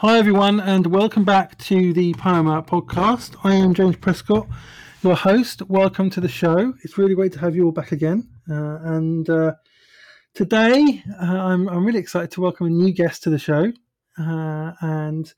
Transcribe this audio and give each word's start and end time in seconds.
Hi, 0.00 0.18
everyone, 0.18 0.60
and 0.60 0.88
welcome 0.88 1.24
back 1.24 1.56
to 1.56 1.94
the 1.94 2.12
Poema 2.12 2.62
podcast. 2.62 3.34
I 3.44 3.54
am 3.54 3.72
James 3.72 3.96
Prescott, 3.96 4.46
your 5.02 5.16
host. 5.16 5.62
Welcome 5.70 6.10
to 6.10 6.20
the 6.20 6.28
show. 6.28 6.74
It's 6.82 6.98
really 6.98 7.14
great 7.14 7.32
to 7.32 7.38
have 7.38 7.56
you 7.56 7.64
all 7.64 7.72
back 7.72 7.92
again. 7.92 8.28
Uh, 8.46 8.76
and 8.82 9.30
uh, 9.30 9.54
today, 10.34 11.02
uh, 11.18 11.24
I'm, 11.24 11.66
I'm 11.70 11.86
really 11.86 11.98
excited 11.98 12.30
to 12.32 12.42
welcome 12.42 12.66
a 12.66 12.70
new 12.70 12.92
guest 12.92 13.22
to 13.22 13.30
the 13.30 13.38
show. 13.38 13.72
Uh, 14.18 14.72
and 14.82 15.32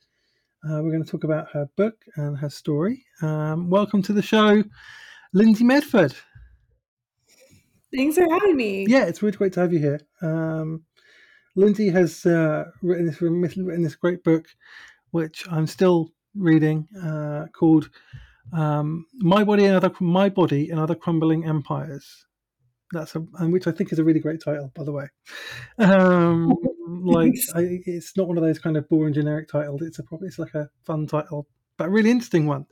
uh, 0.64 0.82
we're 0.82 0.90
going 0.90 1.04
to 1.04 1.10
talk 1.10 1.22
about 1.22 1.52
her 1.52 1.70
book 1.76 1.94
and 2.16 2.36
her 2.36 2.50
story. 2.50 3.04
Um, 3.22 3.70
welcome 3.70 4.02
to 4.02 4.12
the 4.12 4.22
show, 4.22 4.64
Lyndsey 5.36 5.62
Medford. 5.62 6.16
Thanks 7.94 8.16
for 8.16 8.26
having 8.28 8.56
me. 8.56 8.86
Yeah, 8.88 9.04
it's 9.04 9.22
really 9.22 9.36
great 9.36 9.52
to 9.52 9.60
have 9.60 9.72
you 9.72 9.78
here. 9.78 10.00
Um, 10.20 10.82
Lyndsey 11.56 11.92
has 11.92 12.24
uh, 12.26 12.64
written 12.82 13.06
this 13.06 13.20
written 13.20 13.82
this 13.82 13.94
great 13.94 14.22
book, 14.24 14.46
which 15.10 15.44
I'm 15.50 15.66
still 15.66 16.10
reading, 16.34 16.86
uh, 17.02 17.46
called 17.52 17.90
um, 18.52 19.06
"My 19.14 19.44
Body 19.44 19.64
and 19.64 19.76
Other 19.76 19.92
My 20.00 20.28
Body 20.28 20.70
and 20.70 20.80
Other 20.80 20.94
Crumbling 20.94 21.44
Empires." 21.44 22.26
That's 22.92 23.14
a, 23.16 23.24
and 23.38 23.52
which 23.52 23.66
I 23.66 23.72
think 23.72 23.92
is 23.92 23.98
a 23.98 24.04
really 24.04 24.20
great 24.20 24.42
title, 24.42 24.72
by 24.74 24.84
the 24.84 24.92
way. 24.92 25.08
Um, 25.78 26.56
like, 26.88 27.34
I, 27.54 27.80
it's 27.84 28.16
not 28.16 28.28
one 28.28 28.38
of 28.38 28.42
those 28.42 28.58
kind 28.58 28.76
of 28.76 28.88
boring 28.88 29.12
generic 29.12 29.48
titles. 29.48 29.82
It's 29.82 29.98
a 29.98 30.02
probably 30.02 30.28
it's 30.28 30.38
like 30.38 30.54
a 30.54 30.70
fun 30.86 31.06
title, 31.06 31.46
but 31.76 31.88
a 31.88 31.90
really 31.90 32.10
interesting 32.10 32.46
one. 32.46 32.64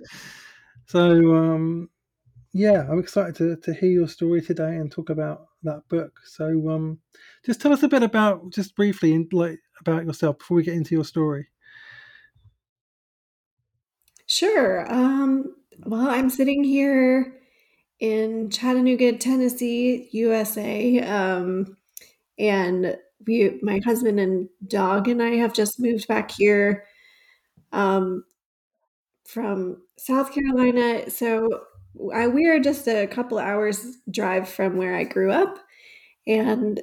So, 0.87 1.37
um, 1.37 1.91
yeah, 2.53 2.87
I'm 2.89 2.99
excited 2.99 3.35
to, 3.37 3.57
to 3.57 3.75
hear 3.75 3.91
your 3.91 4.09
story 4.09 4.41
today 4.41 4.77
and 4.77 4.91
talk 4.91 5.11
about 5.11 5.49
that 5.67 5.89
book. 5.89 6.21
So, 6.25 6.69
um, 6.71 6.99
just 7.45 7.61
tell 7.61 7.73
us 7.73 7.83
a 7.83 7.89
bit 7.89 8.03
about, 8.03 8.51
just 8.51 8.75
briefly, 8.75 9.15
and 9.15 9.31
like 9.33 9.61
about 9.81 10.05
yourself 10.05 10.39
before 10.39 10.57
we 10.57 10.63
get 10.63 10.75
into 10.75 10.95
your 10.95 11.05
story. 11.05 11.49
Sure. 14.27 14.93
Um, 14.93 15.55
well, 15.85 16.09
I'm 16.09 16.31
sitting 16.31 16.65
here 16.65 17.37
in 18.01 18.51
Chattanooga, 18.51 19.17
Tennessee, 19.19 20.09
USA, 20.13 21.01
um, 21.01 21.77
and 22.39 22.97
we, 23.27 23.59
my 23.63 23.81
husband 23.85 24.21
and 24.21 24.49
dog, 24.67 25.09
and 25.09 25.23
I 25.23 25.37
have 25.37 25.55
just 25.55 25.81
moved 25.81 26.09
back 26.09 26.31
here 26.31 26.85
um, 27.73 28.25
from 29.27 29.83
South 29.99 30.33
Carolina. 30.33 31.11
So 31.11 31.63
I, 32.15 32.29
we 32.29 32.47
are 32.47 32.61
just 32.61 32.87
a 32.89 33.07
couple 33.07 33.39
hours 33.39 33.99
drive 34.11 34.49
from 34.49 34.77
where 34.77 34.95
I 34.95 35.05
grew 35.05 35.31
up, 35.31 35.59
and 36.27 36.81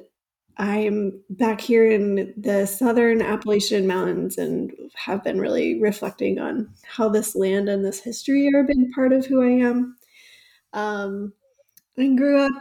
I'm 0.56 1.20
back 1.30 1.60
here 1.60 1.90
in 1.90 2.32
the 2.36 2.66
southern 2.66 3.20
Appalachian 3.22 3.86
Mountains 3.86 4.38
and 4.38 4.72
have 4.94 5.24
been 5.24 5.40
really 5.40 5.80
reflecting 5.80 6.38
on 6.38 6.68
how 6.84 7.08
this 7.08 7.34
land 7.34 7.68
and 7.68 7.84
this 7.84 8.00
history 8.00 8.48
are 8.54 8.60
a 8.60 8.94
part 8.94 9.12
of 9.12 9.26
who 9.26 9.42
I 9.42 9.66
am. 9.66 9.96
Um, 10.72 11.32
I 11.98 12.08
grew 12.14 12.38
up 12.40 12.52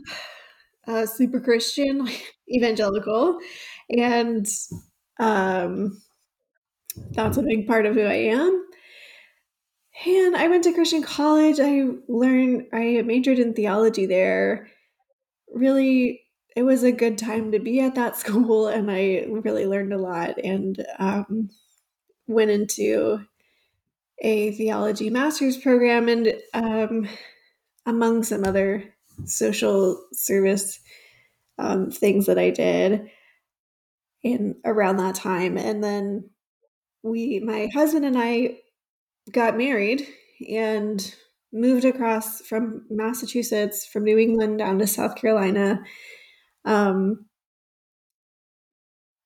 uh, 0.88 1.06
super 1.06 1.40
Christian, 1.40 2.08
evangelical, 2.52 3.38
and 3.90 4.48
um, 5.20 6.02
that's 7.12 7.38
a 7.38 7.44
big 7.44 7.68
part 7.68 7.86
of 7.86 7.96
who 7.96 8.02
I 8.04 8.14
am. 8.14 8.66
And 10.06 10.36
I 10.36 10.48
went 10.48 10.64
to 10.66 10.74
Christian 10.74 11.02
college. 11.02 11.60
I 11.60 11.88
learned, 12.08 12.68
I 12.74 13.02
majored 13.04 13.40
in 13.40 13.54
theology 13.54 14.06
there. 14.06 14.68
Really, 15.54 16.22
it 16.56 16.64
was 16.64 16.84
a 16.84 16.92
good 16.92 17.18
time 17.18 17.52
to 17.52 17.60
be 17.60 17.80
at 17.80 17.96
that 17.96 18.18
school, 18.18 18.68
and 18.68 18.92
I 18.92 19.26
really 19.30 19.66
learned 19.66 19.94
a 19.94 19.98
lot 19.98 20.38
and 20.44 20.86
um, 21.00 21.50
went 22.28 22.52
into 22.52 23.26
a 24.20 24.52
theology 24.52 25.10
master's 25.10 25.58
program 25.58 26.08
and 26.08 26.34
um, 26.54 27.08
among 27.86 28.24
some 28.24 28.46
other 28.46 28.94
social 29.26 30.02
service 30.14 30.80
um, 31.58 31.92
things 31.92 32.26
that 32.26 32.40
I 32.40 32.50
did 32.50 33.10
in 34.24 34.56
around 34.66 34.98
that 34.98 35.16
time. 35.16 35.58
And 35.58 35.84
then 35.84 36.30
we, 37.04 37.40
my 37.40 37.70
husband 37.74 38.06
and 38.06 38.18
I, 38.18 38.60
got 39.32 39.58
married 39.58 40.08
and 40.50 41.16
moved 41.52 41.86
across 41.86 42.42
from 42.42 42.86
Massachusetts, 42.90 43.86
from 43.86 44.04
New 44.04 44.18
England 44.18 44.58
down 44.58 44.80
to 44.80 44.88
South 44.88 45.16
Carolina. 45.16 45.84
Um, 46.66 47.26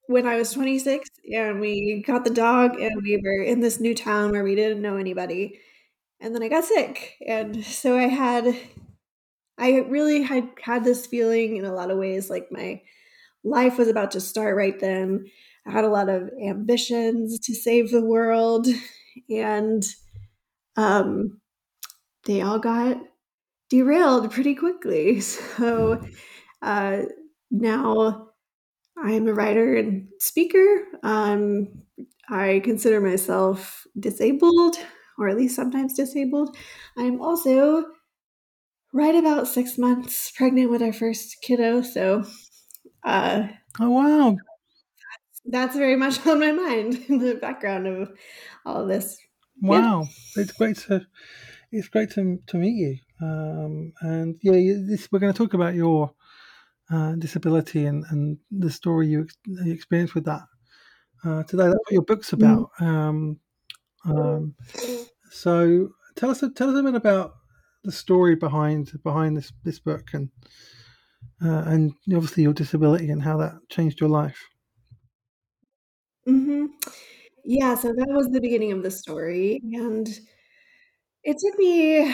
when 0.07 0.25
I 0.25 0.37
was 0.37 0.51
26, 0.51 1.09
and 1.33 1.59
we 1.59 2.03
got 2.05 2.23
the 2.23 2.29
dog, 2.31 2.79
and 2.79 3.01
we 3.01 3.21
were 3.23 3.43
in 3.43 3.59
this 3.59 3.79
new 3.79 3.93
town 3.93 4.31
where 4.31 4.43
we 4.43 4.55
didn't 4.55 4.81
know 4.81 4.97
anybody. 4.97 5.59
And 6.19 6.33
then 6.33 6.41
I 6.41 6.47
got 6.47 6.63
sick. 6.63 7.17
And 7.27 7.63
so 7.63 7.97
I 7.97 8.07
had, 8.07 8.47
I 9.57 9.79
really 9.79 10.23
had 10.23 10.49
had 10.61 10.83
this 10.83 11.05
feeling 11.05 11.57
in 11.57 11.65
a 11.65 11.73
lot 11.73 11.91
of 11.91 11.97
ways 11.97 12.29
like 12.29 12.47
my 12.51 12.81
life 13.43 13.77
was 13.77 13.87
about 13.87 14.11
to 14.11 14.21
start 14.21 14.55
right 14.55 14.79
then. 14.79 15.25
I 15.65 15.71
had 15.71 15.83
a 15.83 15.89
lot 15.89 16.09
of 16.09 16.29
ambitions 16.43 17.39
to 17.41 17.53
save 17.53 17.91
the 17.91 18.03
world 18.03 18.67
and 19.29 19.85
um, 20.77 21.41
they 22.25 22.41
all 22.41 22.59
got 22.59 22.97
derailed 23.69 24.31
pretty 24.31 24.55
quickly. 24.55 25.21
So 25.57 26.01
uh, 26.61 27.03
now 27.51 28.29
I'm 28.97 29.27
a 29.27 29.33
writer 29.33 29.75
and 29.75 30.09
speaker. 30.19 30.85
Um, 31.03 31.83
I 32.29 32.61
consider 32.63 33.01
myself 33.01 33.85
disabled, 33.99 34.77
or 35.19 35.29
at 35.29 35.37
least 35.37 35.55
sometimes 35.55 35.95
disabled. 35.95 36.57
I'm 36.97 37.21
also 37.21 37.85
right 38.93 39.15
about 39.15 39.47
six 39.47 39.77
months 39.77 40.31
pregnant 40.31 40.69
with 40.69 40.81
our 40.81 40.93
first 40.93 41.37
kiddo. 41.41 41.81
So, 41.81 42.23
uh, 43.05 43.47
oh 43.79 43.89
wow, 43.91 44.37
that's 45.47 45.75
very 45.75 45.95
much 45.95 46.25
on 46.27 46.39
my 46.39 46.51
mind 46.51 47.05
in 47.07 47.19
the 47.19 47.35
background 47.35 47.87
of 47.87 48.11
all 48.65 48.81
of 48.83 48.87
this. 48.87 49.17
Wow, 49.61 50.07
yeah. 50.35 50.43
it's 50.43 50.51
great 50.51 50.77
to 50.87 51.05
it's 51.71 51.87
great 51.87 52.11
to 52.11 52.39
to 52.47 52.57
meet 52.57 52.75
you. 52.75 52.97
Um, 53.21 53.93
and 54.01 54.35
yeah, 54.43 54.73
this, 54.87 55.11
we're 55.11 55.19
going 55.19 55.33
to 55.33 55.37
talk 55.37 55.53
about 55.53 55.73
your 55.73 56.11
uh, 56.91 57.13
disability 57.13 57.85
and, 57.85 58.05
and 58.09 58.37
the 58.51 58.69
story 58.69 59.07
you, 59.07 59.27
you 59.45 59.73
experienced 59.73 60.13
with 60.13 60.25
that 60.25 60.43
uh, 61.25 61.43
today. 61.43 61.63
That's 61.63 61.75
what 61.75 61.91
your 61.91 62.03
book's 62.03 62.31
mm. 62.31 62.33
about. 62.33 62.69
Um, 62.79 63.39
um, 64.05 64.55
so 65.31 65.89
tell 66.15 66.29
us 66.29 66.43
tell 66.55 66.69
us 66.69 66.79
a 66.79 66.83
bit 66.83 66.95
about 66.95 67.35
the 67.83 67.91
story 67.91 68.35
behind 68.35 68.91
behind 69.03 69.37
this 69.37 69.51
this 69.63 69.79
book 69.79 70.09
and 70.13 70.29
uh, 71.43 71.63
and 71.65 71.93
obviously 72.13 72.43
your 72.43 72.53
disability 72.53 73.09
and 73.09 73.21
how 73.21 73.37
that 73.37 73.53
changed 73.69 73.99
your 73.99 74.09
life. 74.09 74.47
Mm-hmm. 76.27 76.65
Yeah, 77.45 77.75
so 77.75 77.89
that 77.93 78.09
was 78.09 78.29
the 78.29 78.41
beginning 78.41 78.71
of 78.73 78.83
the 78.83 78.91
story, 78.91 79.61
and 79.73 80.07
it 81.23 81.37
took 81.39 81.57
me 81.59 82.13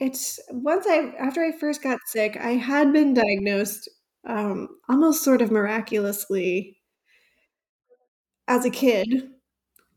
it's 0.00 0.38
once 0.50 0.86
I 0.88 1.12
after 1.18 1.42
I 1.44 1.52
first 1.52 1.82
got 1.82 1.98
sick, 2.06 2.36
I 2.36 2.52
had 2.52 2.92
been 2.92 3.14
diagnosed 3.14 3.88
um, 4.26 4.68
almost 4.88 5.22
sort 5.22 5.42
of 5.42 5.50
miraculously 5.50 6.78
as 8.48 8.64
a 8.64 8.70
kid, 8.70 9.30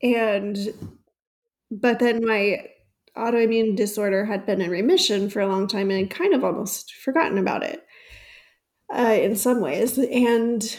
and 0.04 0.58
but 1.72 2.00
then 2.00 2.26
my 2.26 2.66
autoimmune 3.18 3.76
disorder 3.76 4.26
had 4.26 4.46
been 4.46 4.62
in 4.62 4.70
remission 4.70 5.30
for 5.30 5.42
a 5.42 5.48
long 5.48 5.68
time 5.68 5.90
and 5.92 6.10
kind 6.10 6.34
of 6.34 6.44
almost 6.44 6.94
forgotten 6.96 7.38
about 7.38 7.64
it 7.64 7.84
uh, 8.94 9.18
in 9.20 9.36
some 9.36 9.62
ways, 9.62 9.98
and 9.98 10.78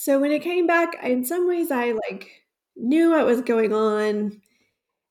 so 0.00 0.18
when 0.18 0.32
it 0.32 0.40
came 0.40 0.66
back, 0.66 0.96
in 1.02 1.26
some 1.26 1.46
ways 1.46 1.70
I 1.70 1.92
like 1.92 2.30
knew 2.74 3.10
what 3.10 3.26
was 3.26 3.42
going 3.42 3.74
on. 3.74 4.40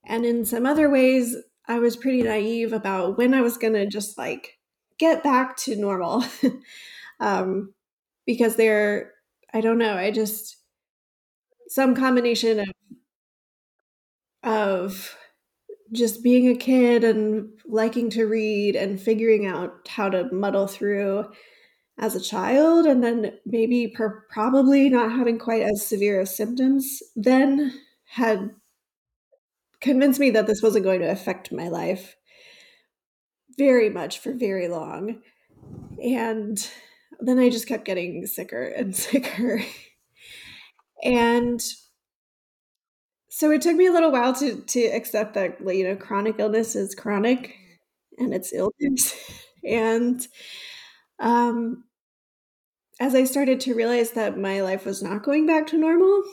And 0.03 0.25
in 0.25 0.45
some 0.45 0.65
other 0.65 0.89
ways, 0.89 1.35
I 1.67 1.77
was 1.77 1.95
pretty 1.95 2.23
naive 2.23 2.73
about 2.73 3.15
when 3.15 3.35
I 3.35 3.41
was 3.41 3.55
going 3.55 3.73
to 3.73 3.85
just 3.85 4.17
like 4.17 4.57
get 4.97 5.23
back 5.23 5.57
to 5.57 5.75
normal. 5.75 6.23
um, 7.19 7.75
because 8.25 8.55
there, 8.55 9.11
I 9.53 9.61
don't 9.61 9.77
know, 9.77 9.95
I 9.95 10.09
just, 10.09 10.57
some 11.67 11.93
combination 11.93 12.61
of, 12.61 12.69
of 14.41 15.15
just 15.91 16.23
being 16.23 16.47
a 16.47 16.55
kid 16.55 17.03
and 17.03 17.49
liking 17.67 18.09
to 18.09 18.25
read 18.25 18.75
and 18.75 18.99
figuring 18.99 19.45
out 19.45 19.87
how 19.87 20.09
to 20.09 20.33
muddle 20.33 20.65
through 20.65 21.27
as 21.99 22.15
a 22.15 22.21
child 22.21 22.85
and 22.85 23.03
then 23.03 23.33
maybe 23.45 23.87
per- 23.87 24.25
probably 24.31 24.89
not 24.89 25.11
having 25.11 25.37
quite 25.37 25.61
as 25.61 25.85
severe 25.85 26.21
of 26.21 26.29
symptoms 26.29 27.03
then 27.15 27.73
had 28.05 28.51
convinced 29.81 30.19
me 30.19 30.29
that 30.31 30.47
this 30.47 30.61
wasn't 30.61 30.83
going 30.83 31.01
to 31.01 31.11
affect 31.11 31.51
my 31.51 31.67
life 31.67 32.15
very 33.57 33.89
much 33.89 34.19
for 34.19 34.33
very 34.33 34.67
long. 34.67 35.21
And 36.01 36.57
then 37.19 37.37
i 37.37 37.49
just 37.49 37.67
kept 37.67 37.85
getting 37.85 38.25
sicker 38.25 38.63
and 38.63 38.95
sicker. 39.05 39.61
And 41.03 41.61
so 43.29 43.51
it 43.51 43.61
took 43.61 43.75
me 43.75 43.87
a 43.87 43.91
little 43.91 44.11
while 44.11 44.33
to 44.35 44.61
to 44.61 44.85
accept 44.87 45.33
that 45.35 45.57
you 45.65 45.83
know 45.83 45.95
chronic 45.95 46.35
illness 46.39 46.75
is 46.75 46.95
chronic 46.95 47.53
and 48.17 48.33
it's 48.33 48.53
illness. 48.53 49.13
And 49.61 50.25
um 51.19 51.83
as 52.99 53.15
i 53.15 53.23
started 53.23 53.59
to 53.59 53.75
realize 53.75 54.11
that 54.11 54.37
my 54.37 54.61
life 54.61 54.85
was 54.85 55.01
not 55.01 55.23
going 55.23 55.45
back 55.45 55.67
to 55.67 55.77
normal 55.77 56.23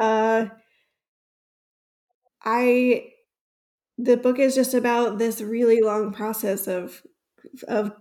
uh 0.00 0.46
i 2.44 3.04
the 3.98 4.16
book 4.16 4.38
is 4.38 4.54
just 4.54 4.74
about 4.74 5.18
this 5.18 5.40
really 5.40 5.80
long 5.80 6.12
process 6.12 6.66
of 6.66 7.02
of 7.68 7.92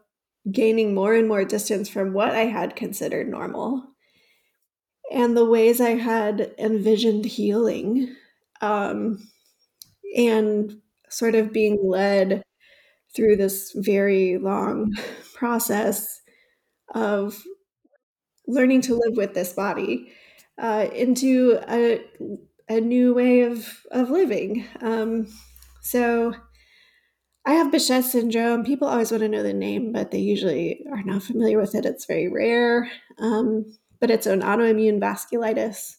gaining 0.52 0.94
more 0.94 1.14
and 1.16 1.28
more 1.28 1.46
distance 1.46 1.90
from 1.90 2.14
what 2.14 2.32
i 2.32 2.46
had 2.46 2.76
considered 2.76 3.28
normal. 3.28 3.84
And 5.12 5.38
the 5.38 5.46
ways 5.46 5.80
I 5.80 5.92
had 5.92 6.54
envisioned 6.58 7.26
healing, 7.26 8.16
um, 8.62 9.20
and 10.16 10.82
sort 11.10 11.36
of 11.36 11.54
being 11.54 11.78
led 11.84 12.44
through 13.16 13.38
this 13.38 13.72
very 13.76 14.38
long 14.38 14.94
process 15.34 16.22
of 16.94 17.44
learning 18.48 18.82
to 18.82 18.96
live 18.96 19.18
with 19.18 19.34
this 19.34 19.54
body 19.54 20.12
uh, 20.58 20.88
into 20.94 21.60
a, 21.70 22.02
a 22.70 22.80
new 22.80 23.14
way 23.14 23.42
of, 23.42 23.86
of 23.92 24.10
living. 24.10 24.66
Um, 24.82 25.28
so 25.82 26.34
I 27.46 27.54
have 27.54 27.72
Behçet 27.72 28.04
syndrome. 28.04 28.64
People 28.64 28.88
always 28.88 29.12
want 29.12 29.22
to 29.22 29.30
know 29.30 29.44
the 29.44 29.54
name, 29.54 29.92
but 29.92 30.12
they 30.12 30.20
usually 30.20 30.86
are 30.92 31.04
not 31.04 31.24
familiar 31.24 31.60
with 31.60 31.76
it. 31.76 31.86
It's 31.86 32.06
very 32.06 32.28
rare. 32.28 32.90
Um, 33.20 33.78
but 34.00 34.12
it's 34.12 34.28
an 34.28 34.42
autoimmune 34.42 35.00
vasculitis, 35.00 35.96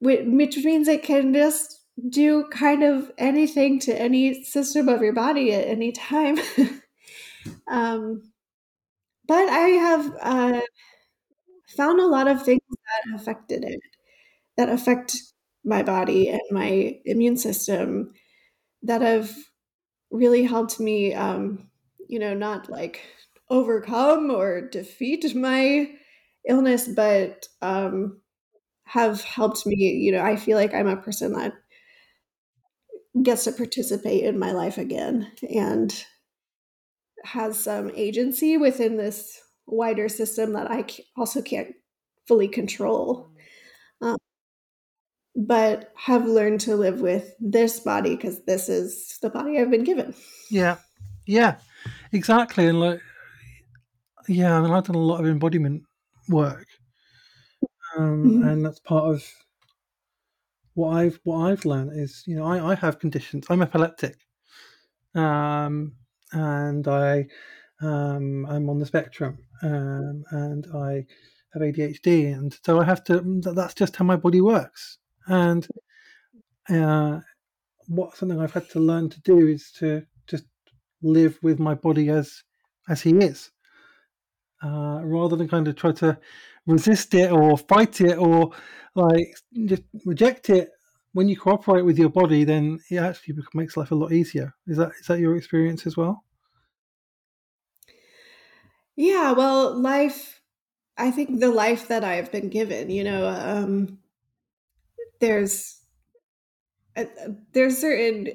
which 0.00 0.56
means 0.58 0.88
it 0.88 1.02
can 1.02 1.32
just 1.32 1.80
do 2.08 2.44
kind 2.50 2.82
of 2.82 3.10
anything 3.18 3.78
to 3.80 4.00
any 4.00 4.42
system 4.44 4.88
of 4.88 5.02
your 5.02 5.12
body 5.12 5.52
at 5.52 5.66
any 5.66 5.92
time. 5.92 6.38
um, 7.70 8.32
but 9.26 9.48
I 9.48 9.68
have 9.68 10.16
uh, 10.20 10.60
found 11.80 12.00
a 12.00 12.06
lot 12.06 12.28
of 12.28 12.42
things 12.44 12.60
that 12.70 13.14
affected 13.14 13.64
it, 13.64 13.80
that 14.56 14.68
affect 14.68 15.16
my 15.64 15.82
body 15.82 16.28
and 16.28 16.40
my 16.50 16.98
immune 17.06 17.36
system, 17.36 18.12
that 18.82 19.02
have 19.02 19.30
really 20.10 20.44
helped 20.44 20.80
me, 20.80 21.14
um, 21.14 21.68
you 22.08 22.18
know, 22.18 22.34
not 22.34 22.70
like 22.70 23.02
overcome 23.50 24.30
or 24.30 24.60
defeat 24.62 25.34
my 25.34 25.90
illness, 26.48 26.88
but 26.88 27.46
um, 27.62 28.20
have 28.84 29.22
helped 29.22 29.66
me. 29.66 29.76
You 29.76 30.12
know, 30.12 30.22
I 30.22 30.36
feel 30.36 30.58
like 30.58 30.74
I'm 30.74 30.88
a 30.88 30.96
person 30.96 31.32
that 31.34 31.54
gets 33.22 33.44
to 33.44 33.52
participate 33.52 34.24
in 34.24 34.38
my 34.38 34.52
life 34.52 34.78
again 34.78 35.30
and 35.54 36.04
has 37.24 37.58
some 37.58 37.90
agency 37.94 38.56
within 38.56 38.96
this 38.96 39.40
wider 39.70 40.08
system 40.08 40.52
that 40.54 40.70
I 40.70 40.84
also 41.16 41.42
can't 41.42 41.74
fully 42.26 42.48
control. 42.48 43.30
Um, 44.00 44.16
but 45.36 45.92
have 45.96 46.26
learned 46.26 46.60
to 46.62 46.76
live 46.76 47.00
with 47.00 47.34
this 47.40 47.80
body 47.80 48.16
because 48.16 48.44
this 48.44 48.68
is 48.68 49.18
the 49.22 49.30
body 49.30 49.58
I've 49.58 49.70
been 49.70 49.84
given. 49.84 50.14
Yeah, 50.50 50.76
yeah, 51.26 51.56
exactly. 52.12 52.66
And 52.66 52.80
like, 52.80 53.00
yeah, 54.28 54.56
I 54.56 54.60
mean, 54.60 54.72
I've 54.72 54.84
done 54.84 54.96
a 54.96 54.98
lot 54.98 55.20
of 55.20 55.26
embodiment 55.26 55.82
work, 56.28 56.66
um, 57.96 58.24
mm-hmm. 58.24 58.48
and 58.48 58.64
that's 58.64 58.80
part 58.80 59.14
of 59.14 59.24
what 60.74 60.96
I've 60.96 61.20
what 61.24 61.50
I've 61.50 61.64
learned 61.64 61.98
is 61.98 62.22
you 62.26 62.36
know 62.36 62.44
I, 62.44 62.72
I 62.72 62.74
have 62.74 62.98
conditions. 62.98 63.46
I'm 63.50 63.62
epileptic, 63.62 64.16
um, 65.14 65.94
and 66.32 66.86
I 66.86 67.26
um, 67.80 68.46
I'm 68.46 68.68
on 68.68 68.78
the 68.78 68.86
spectrum, 68.86 69.38
um, 69.62 70.24
and 70.30 70.66
I 70.74 71.06
have 71.52 71.62
ADHD, 71.62 72.32
and 72.32 72.56
so 72.64 72.80
I 72.80 72.84
have 72.84 73.04
to. 73.04 73.22
That's 73.54 73.74
just 73.74 73.96
how 73.96 74.04
my 74.04 74.16
body 74.16 74.40
works, 74.40 74.98
and 75.26 75.66
uh, 76.68 77.20
what 77.88 78.16
something 78.16 78.38
I've 78.40 78.52
had 78.52 78.68
to 78.70 78.80
learn 78.80 79.08
to 79.10 79.20
do 79.22 79.46
is 79.46 79.72
to 79.78 80.02
just 80.26 80.44
live 81.02 81.38
with 81.42 81.58
my 81.58 81.74
body 81.74 82.10
as 82.10 82.42
as 82.88 83.00
he 83.02 83.10
is, 83.16 83.50
uh, 84.62 85.00
rather 85.02 85.36
than 85.36 85.48
kind 85.48 85.66
of 85.68 85.76
try 85.76 85.92
to 85.92 86.18
resist 86.66 87.14
it 87.14 87.32
or 87.32 87.56
fight 87.56 88.00
it 88.00 88.18
or 88.18 88.52
like 88.94 89.34
just 89.66 89.82
reject 90.04 90.50
it. 90.50 90.70
When 91.12 91.28
you 91.28 91.36
cooperate 91.36 91.82
with 91.82 91.98
your 91.98 92.08
body, 92.08 92.44
then 92.44 92.78
it 92.88 92.98
actually 92.98 93.34
makes 93.52 93.76
life 93.76 93.90
a 93.90 93.96
lot 93.96 94.12
easier. 94.12 94.54
Is 94.68 94.76
that 94.76 94.92
is 95.00 95.06
that 95.06 95.18
your 95.18 95.36
experience 95.36 95.86
as 95.86 95.96
well? 95.96 96.24
Yeah, 98.96 99.32
well, 99.32 99.74
life. 99.74 100.40
I 100.98 101.10
think 101.10 101.40
the 101.40 101.50
life 101.50 101.88
that 101.88 102.04
I've 102.04 102.30
been 102.32 102.50
given, 102.50 102.90
you 102.90 103.04
know, 103.04 103.26
um, 103.28 103.98
there's 105.20 105.80
uh, 106.96 107.04
there's 107.52 107.78
certain 107.78 108.28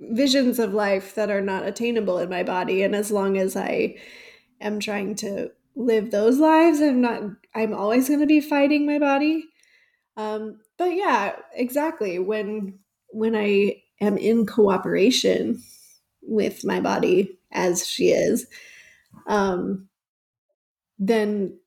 visions 0.00 0.58
of 0.58 0.74
life 0.74 1.14
that 1.14 1.30
are 1.30 1.40
not 1.40 1.66
attainable 1.66 2.18
in 2.18 2.28
my 2.28 2.42
body, 2.42 2.82
and 2.82 2.94
as 2.94 3.10
long 3.10 3.38
as 3.38 3.56
I 3.56 3.96
am 4.60 4.80
trying 4.80 5.14
to 5.16 5.50
live 5.76 6.10
those 6.10 6.38
lives 6.38 6.80
i'm 6.80 7.00
not 7.00 7.22
i'm 7.54 7.74
always 7.74 8.08
going 8.08 8.20
to 8.20 8.26
be 8.26 8.40
fighting 8.40 8.86
my 8.86 8.98
body 8.98 9.44
um 10.16 10.58
but 10.78 10.86
yeah 10.94 11.36
exactly 11.54 12.18
when 12.18 12.78
when 13.10 13.36
i 13.36 13.74
am 14.00 14.18
in 14.18 14.46
cooperation 14.46 15.62
with 16.22 16.64
my 16.64 16.80
body 16.80 17.38
as 17.52 17.86
she 17.88 18.10
is 18.10 18.46
um 19.28 19.88
then 21.06 21.58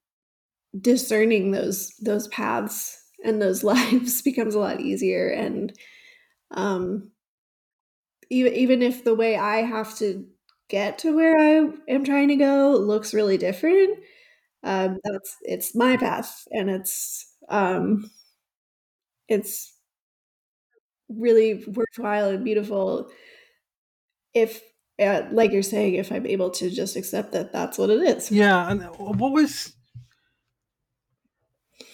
discerning 0.80 1.52
those 1.52 1.92
those 2.02 2.28
paths 2.30 2.98
and 3.26 3.42
those 3.42 3.64
lives 3.74 4.22
becomes 4.22 4.56
a 4.56 4.60
lot 4.60 4.82
easier 4.82 5.30
and 5.30 5.74
um 6.52 7.12
even 8.30 8.54
even 8.54 8.82
if 8.82 9.04
the 9.04 9.16
way 9.16 9.38
i 9.38 9.58
have 9.62 9.96
to 9.98 10.26
get 10.68 10.98
to 10.98 11.16
where 11.16 11.38
I 11.38 11.70
am 11.88 12.04
trying 12.04 12.28
to 12.30 12.36
go 12.36 12.72
looks 12.72 13.14
really 13.14 13.38
different, 13.38 14.00
um, 14.64 15.00
that's 15.04 15.36
it's 15.44 15.76
my 15.76 15.98
path, 15.98 16.44
and 16.52 16.70
it's 16.70 17.28
um, 17.50 18.12
it's 19.28 19.74
really 21.10 21.64
worthwhile 21.68 22.30
and 22.30 22.44
beautiful. 22.44 23.10
If, 24.34 24.62
uh, 25.00 25.24
like 25.32 25.52
you're 25.52 25.64
saying, 25.64 25.96
if 25.96 26.12
I'm 26.12 26.26
able 26.26 26.50
to 26.52 26.70
just 26.70 26.96
accept 26.96 27.32
that 27.34 27.52
that's 27.52 27.78
what 27.78 27.90
it 27.90 28.02
is. 28.02 28.32
Yeah, 28.32 28.70
and 28.70 28.84
what 28.98 29.32
was 29.32 29.74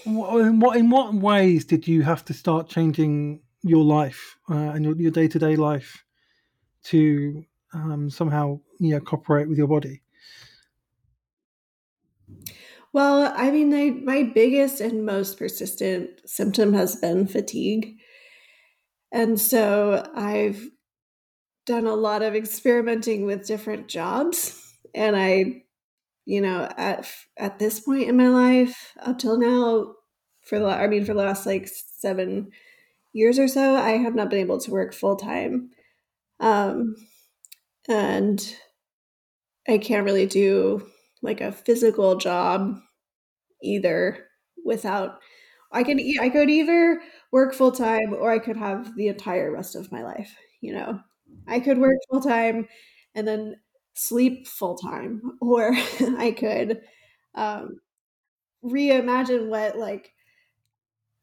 in 0.06 0.60
what 0.60 0.78
in 0.78 0.90
what 0.90 1.14
ways 1.14 1.66
did 1.66 1.88
you 1.88 2.04
have 2.04 2.26
to 2.26 2.34
start 2.34 2.70
changing 2.70 3.42
your 3.64 3.84
life 3.84 4.38
uh, 4.50 4.56
and 4.56 5.00
your 5.00 5.12
day 5.12 5.28
to 5.28 5.40
day 5.40 5.56
life 5.56 6.04
to 6.84 7.44
um, 7.74 8.10
somehow 8.10 8.60
you 8.80 8.92
know 8.94 9.00
cooperate 9.00 9.48
with 9.48 9.58
your 9.58 9.68
body? 9.68 10.02
Well, 12.94 13.34
I 13.36 13.52
mean, 13.52 13.74
I, 13.74 13.92
my 14.04 14.24
biggest 14.24 14.82
and 14.82 15.06
most 15.06 15.40
persistent 15.40 16.10
symptom 16.26 16.74
has 16.74 16.98
been 16.98 17.26
fatigue. 17.26 17.98
And 19.14 19.40
so 19.40 20.10
I've 20.14 20.70
done 21.66 21.86
a 21.86 21.96
lot 21.96 22.22
of 22.22 22.36
experimenting 22.36 23.26
with 23.26 23.48
different 23.48 23.88
jobs. 23.88 24.76
And 24.94 25.16
I, 25.16 25.64
you 26.26 26.42
know, 26.42 26.70
at, 26.78 27.10
at 27.38 27.60
this 27.60 27.80
point 27.80 28.10
in 28.10 28.18
my 28.18 28.30
life, 28.30 28.94
up 29.00 29.20
till 29.20 29.38
now, 29.38 29.94
for 30.44 30.60
the, 30.60 30.68
I 30.68 30.88
mean, 30.88 31.06
for 31.06 31.14
the 31.14 31.20
last 31.22 31.46
like 31.46 31.68
seven 31.68 32.52
years 33.14 33.40
or 33.40 33.48
so, 33.48 33.76
I 33.76 33.92
have 33.92 34.16
not 34.16 34.30
been 34.30 34.40
able 34.40 34.60
to 34.60 34.72
work 34.72 34.94
full 34.94 35.16
time. 35.16 35.70
Um, 36.40 36.96
and 37.88 38.56
I 39.68 39.78
can't 39.78 40.06
really 40.06 40.26
do 40.26 40.88
like 41.22 41.42
a 41.42 41.52
physical 41.52 42.16
job 42.16 42.80
either 43.64 44.28
without 44.66 45.20
I 45.72 45.84
can 45.84 46.00
I 46.20 46.30
could 46.30 46.50
either 46.50 47.02
work 47.32 47.54
full 47.54 47.72
time 47.72 48.14
or 48.14 48.32
I 48.32 48.40
could 48.40 48.58
have 48.58 48.96
the 48.96 49.08
entire 49.08 49.52
rest 49.52 49.76
of 49.76 49.92
my 49.92 50.04
life, 50.04 50.36
you 50.60 50.74
know. 50.74 51.00
I 51.48 51.60
could 51.60 51.78
work 51.80 51.98
full 52.10 52.22
time 52.22 52.68
and 53.16 53.28
then 53.28 53.56
sleep 53.96 54.48
full 54.48 54.76
time 54.78 55.22
or 55.42 55.74
I 56.18 56.32
could 56.38 56.82
um 57.36 57.80
reimagine 58.66 59.50
what 59.50 59.78
like 59.78 60.14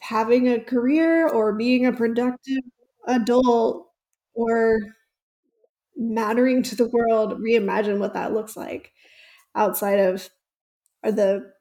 having 0.00 0.48
a 0.48 0.60
career 0.60 1.28
or 1.28 1.52
being 1.54 1.86
a 1.86 1.92
productive 1.92 2.62
adult 3.06 3.88
or 4.34 4.78
mattering 5.96 6.62
to 6.62 6.76
the 6.76 6.88
world, 6.88 7.40
reimagine 7.40 7.98
what 7.98 8.14
that 8.14 8.32
looks 8.32 8.56
like 8.56 8.92
outside 9.54 9.98
of 10.00 10.28
or 11.04 11.12
the 11.12 11.52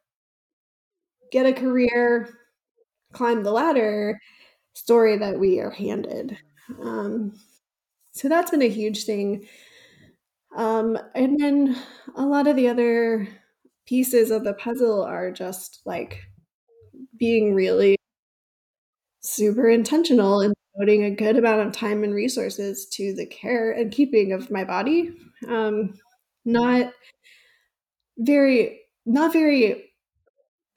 get 1.31 1.45
a 1.45 1.53
career, 1.53 2.29
climb 3.13 3.43
the 3.43 3.51
ladder 3.51 4.19
story 4.75 5.17
that 5.17 5.39
we 5.39 5.59
are 5.59 5.71
handed. 5.71 6.37
Um, 6.81 7.33
so 8.17 8.27
that's 8.27 8.51
been 8.51 8.61
a 8.61 8.69
huge 8.69 9.03
thing. 9.05 9.47
Um, 10.55 10.97
and 11.13 11.39
then 11.39 11.77
a 12.15 12.25
lot 12.25 12.47
of 12.47 12.55
the 12.55 12.67
other 12.67 13.27
pieces 13.85 14.31
of 14.31 14.43
the 14.43 14.53
puzzle 14.53 15.03
are 15.03 15.31
just 15.31 15.81
like 15.85 16.23
being 17.17 17.53
really 17.53 17.95
super 19.21 19.69
intentional 19.69 20.41
and 20.41 20.53
devoting 20.73 21.03
a 21.03 21.11
good 21.11 21.37
amount 21.37 21.67
of 21.67 21.73
time 21.73 22.03
and 22.03 22.13
resources 22.13 22.87
to 22.93 23.13
the 23.13 23.25
care 23.25 23.71
and 23.71 23.91
keeping 23.91 24.31
of 24.31 24.49
my 24.49 24.63
body. 24.63 25.11
Um, 25.47 25.93
not 26.43 26.93
very, 28.17 28.81
not 29.05 29.31
very 29.31 29.91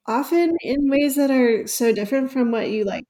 often 0.06 0.56
in 0.60 0.90
ways 0.90 1.16
that 1.16 1.30
are 1.30 1.66
so 1.66 1.92
different 1.92 2.32
from 2.32 2.50
what 2.50 2.70
you 2.70 2.84
like 2.84 3.04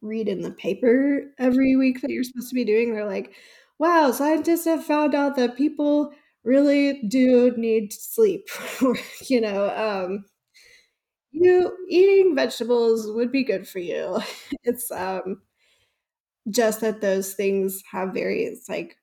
read 0.00 0.28
in 0.28 0.42
the 0.42 0.50
paper 0.50 1.22
every 1.38 1.76
week 1.76 2.00
that 2.00 2.10
you're 2.10 2.24
supposed 2.24 2.48
to 2.50 2.54
be 2.54 2.64
doing. 2.64 2.92
They're 2.92 3.06
like, 3.06 3.34
wow, 3.78 4.10
scientists 4.10 4.64
have 4.66 4.84
found 4.84 5.14
out 5.14 5.36
that 5.36 5.56
people 5.56 6.12
really 6.44 7.02
do 7.08 7.52
need 7.56 7.92
sleep. 7.92 8.48
you 9.28 9.40
know, 9.40 9.70
um, 9.70 10.24
you 11.32 11.76
eating 11.88 12.34
vegetables 12.34 13.10
would 13.10 13.32
be 13.32 13.44
good 13.44 13.68
for 13.68 13.78
you. 13.78 14.20
it's 14.64 14.90
um, 14.90 15.42
just 16.48 16.80
that 16.80 17.00
those 17.00 17.34
things 17.34 17.82
have 17.90 18.14
very 18.14 18.56
like 18.68 18.96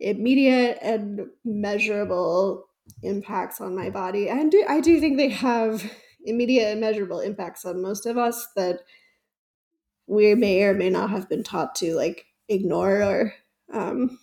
immediate 0.00 0.78
and 0.82 1.26
measurable 1.44 2.66
impacts 3.02 3.60
on 3.60 3.76
my 3.76 3.90
body. 3.90 4.28
And 4.28 4.50
do 4.50 4.64
I 4.68 4.80
do 4.80 5.00
think 5.00 5.16
they 5.16 5.28
have 5.28 5.90
immediate 6.24 6.70
and 6.70 6.80
measurable 6.80 7.20
impacts 7.20 7.64
on 7.64 7.82
most 7.82 8.06
of 8.06 8.16
us 8.16 8.46
that 8.56 8.80
we 10.06 10.34
may 10.34 10.62
or 10.64 10.74
may 10.74 10.90
not 10.90 11.10
have 11.10 11.28
been 11.28 11.42
taught 11.42 11.74
to 11.76 11.94
like 11.94 12.26
ignore 12.48 13.02
or 13.02 13.34
um, 13.72 14.18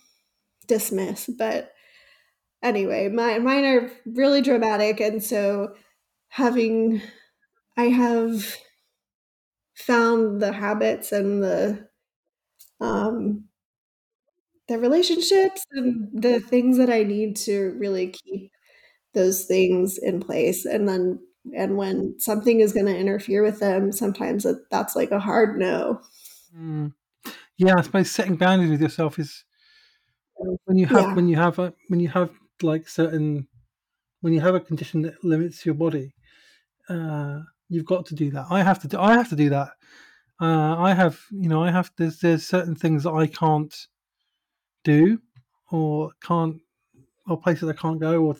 dismiss. 0.66 1.28
But 1.38 1.72
anyway, 2.62 3.08
my, 3.08 3.38
mine 3.38 3.64
are 3.64 3.92
really 4.06 4.42
dramatic. 4.42 5.00
And 5.00 5.22
so 5.22 5.74
having, 6.28 7.02
I 7.76 7.84
have 7.86 8.56
found 9.74 10.40
the 10.40 10.52
habits 10.52 11.12
and 11.12 11.42
the, 11.42 11.88
um, 12.80 13.44
the 14.68 14.78
relationships 14.78 15.64
and 15.72 16.08
the 16.12 16.40
things 16.40 16.76
that 16.78 16.90
I 16.90 17.02
need 17.02 17.36
to 17.38 17.74
really 17.78 18.08
keep 18.08 18.52
those 19.14 19.46
things 19.46 19.98
in 19.98 20.20
place. 20.20 20.66
And 20.66 20.88
then, 20.88 21.20
and 21.56 21.76
when 21.76 22.18
something 22.18 22.60
is 22.60 22.72
going 22.72 22.86
to 22.86 22.96
interfere 22.96 23.42
with 23.42 23.60
them, 23.60 23.92
sometimes 23.92 24.46
that's 24.70 24.96
like 24.96 25.10
a 25.10 25.20
hard 25.20 25.58
no. 25.58 26.00
Mm. 26.56 26.92
Yeah, 27.56 27.76
I 27.76 27.82
suppose 27.82 28.10
setting 28.10 28.36
boundaries 28.36 28.70
with 28.70 28.80
yourself 28.80 29.18
is 29.18 29.44
when 30.64 30.78
you 30.78 30.86
have 30.86 30.96
Yeah. 30.96 31.14
when 31.14 31.28
you 31.28 31.36
have 31.36 31.58
a 31.58 31.74
when 31.88 32.00
you 32.00 32.08
have 32.08 32.30
like 32.62 32.88
certain 32.88 33.48
when 34.20 34.32
you 34.32 34.40
have 34.40 34.54
a 34.54 34.60
condition 34.60 35.02
that 35.02 35.22
limits 35.24 35.64
your 35.64 35.74
body, 35.74 36.14
uh, 36.88 37.40
you've 37.68 37.86
got 37.86 38.06
to 38.06 38.14
do 38.14 38.30
that. 38.30 38.46
I 38.50 38.62
have 38.62 38.80
to 38.82 38.88
do. 38.88 38.98
I 38.98 39.14
have 39.14 39.28
to 39.30 39.36
do 39.36 39.48
that. 39.50 39.72
Uh, 40.40 40.76
I 40.78 40.94
have, 40.94 41.20
you 41.30 41.48
know, 41.48 41.62
I 41.62 41.70
have. 41.70 41.90
There's 41.96 42.20
there's 42.20 42.46
certain 42.46 42.74
things 42.74 43.04
that 43.04 43.12
I 43.12 43.26
can't 43.26 43.74
do, 44.84 45.20
or 45.70 46.12
can't, 46.22 46.60
or 47.26 47.40
places 47.40 47.68
I 47.68 47.74
can't 47.74 48.00
go, 48.00 48.22
or 48.24 48.36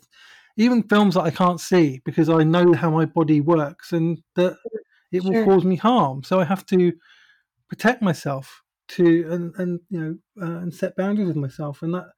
even 0.61 0.83
films 0.83 1.15
that 1.15 1.23
I 1.23 1.31
can't 1.31 1.59
see 1.59 2.03
because 2.05 2.29
I 2.29 2.45
know 2.45 2.75
how 2.75 2.91
my 2.91 3.07
body 3.07 3.41
works 3.41 3.93
and 3.93 4.19
that 4.37 4.59
it 5.11 5.25
will 5.25 5.33
Sure. 5.33 5.45
cause 5.47 5.65
me 5.65 5.77
harm. 5.77 6.23
So 6.23 6.39
I 6.39 6.45
have 6.45 6.67
to 6.67 6.93
protect 7.69 8.03
myself 8.03 8.63
to 8.89 9.27
and, 9.31 9.55
and 9.57 9.81
you 9.89 10.01
know 10.01 10.45
uh, 10.45 10.59
and 10.59 10.75
set 10.75 10.97
boundaries 10.97 11.29
with 11.29 11.37
myself 11.37 11.81
and 11.83 11.95
that 11.95 12.09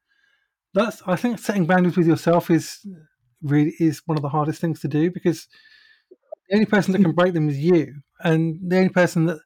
that's 0.74 1.02
I 1.06 1.16
think 1.16 1.38
setting 1.38 1.66
boundaries 1.66 1.96
with 1.96 2.06
yourself 2.06 2.50
is 2.50 2.84
really 3.42 3.74
is 3.78 4.02
one 4.06 4.16
of 4.16 4.22
the 4.22 4.30
hardest 4.30 4.60
things 4.60 4.80
to 4.80 4.88
do 4.88 5.10
because 5.10 5.46
the 6.48 6.54
only 6.56 6.66
person 6.66 6.92
that 6.92 7.02
can 7.02 7.12
break 7.12 7.34
them 7.34 7.48
is 7.48 7.58
you 7.58 8.00
and 8.20 8.58
the 8.66 8.76
only 8.76 8.88
person 8.88 9.26
that 9.26 9.40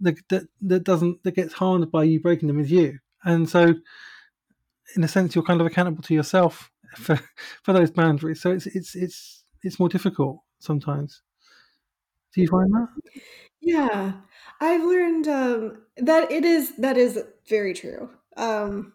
that 0.00 0.16
that, 0.28 0.46
that 0.60 0.84
doesn't 0.84 1.22
that 1.24 1.34
gets 1.34 1.54
harmed 1.54 1.90
by 1.90 2.04
you 2.04 2.20
breaking 2.20 2.48
them 2.48 2.60
is 2.60 2.70
you 2.70 2.98
and 3.24 3.48
so 3.48 3.74
in 4.94 5.02
a 5.02 5.08
sense 5.08 5.34
you're 5.34 5.44
kind 5.44 5.62
of 5.62 5.66
accountable 5.66 6.02
to 6.02 6.14
yourself 6.14 6.70
for 6.96 7.18
for 7.62 7.72
those 7.72 7.90
boundaries 7.90 8.40
so 8.40 8.50
it's 8.50 8.66
it's 8.66 8.94
it's 8.94 9.44
it's 9.62 9.78
more 9.78 9.88
difficult 9.88 10.40
sometimes 10.58 11.22
do 12.34 12.40
you 12.40 12.48
find 12.48 12.72
that 12.72 12.88
Yeah, 13.60 14.20
I've 14.60 14.82
learned 14.84 15.26
um, 15.28 15.82
that 15.96 16.30
it 16.30 16.44
is 16.44 16.76
that 16.76 16.96
is 16.96 17.22
very 17.48 17.74
true. 17.74 18.10
Um, 18.36 18.94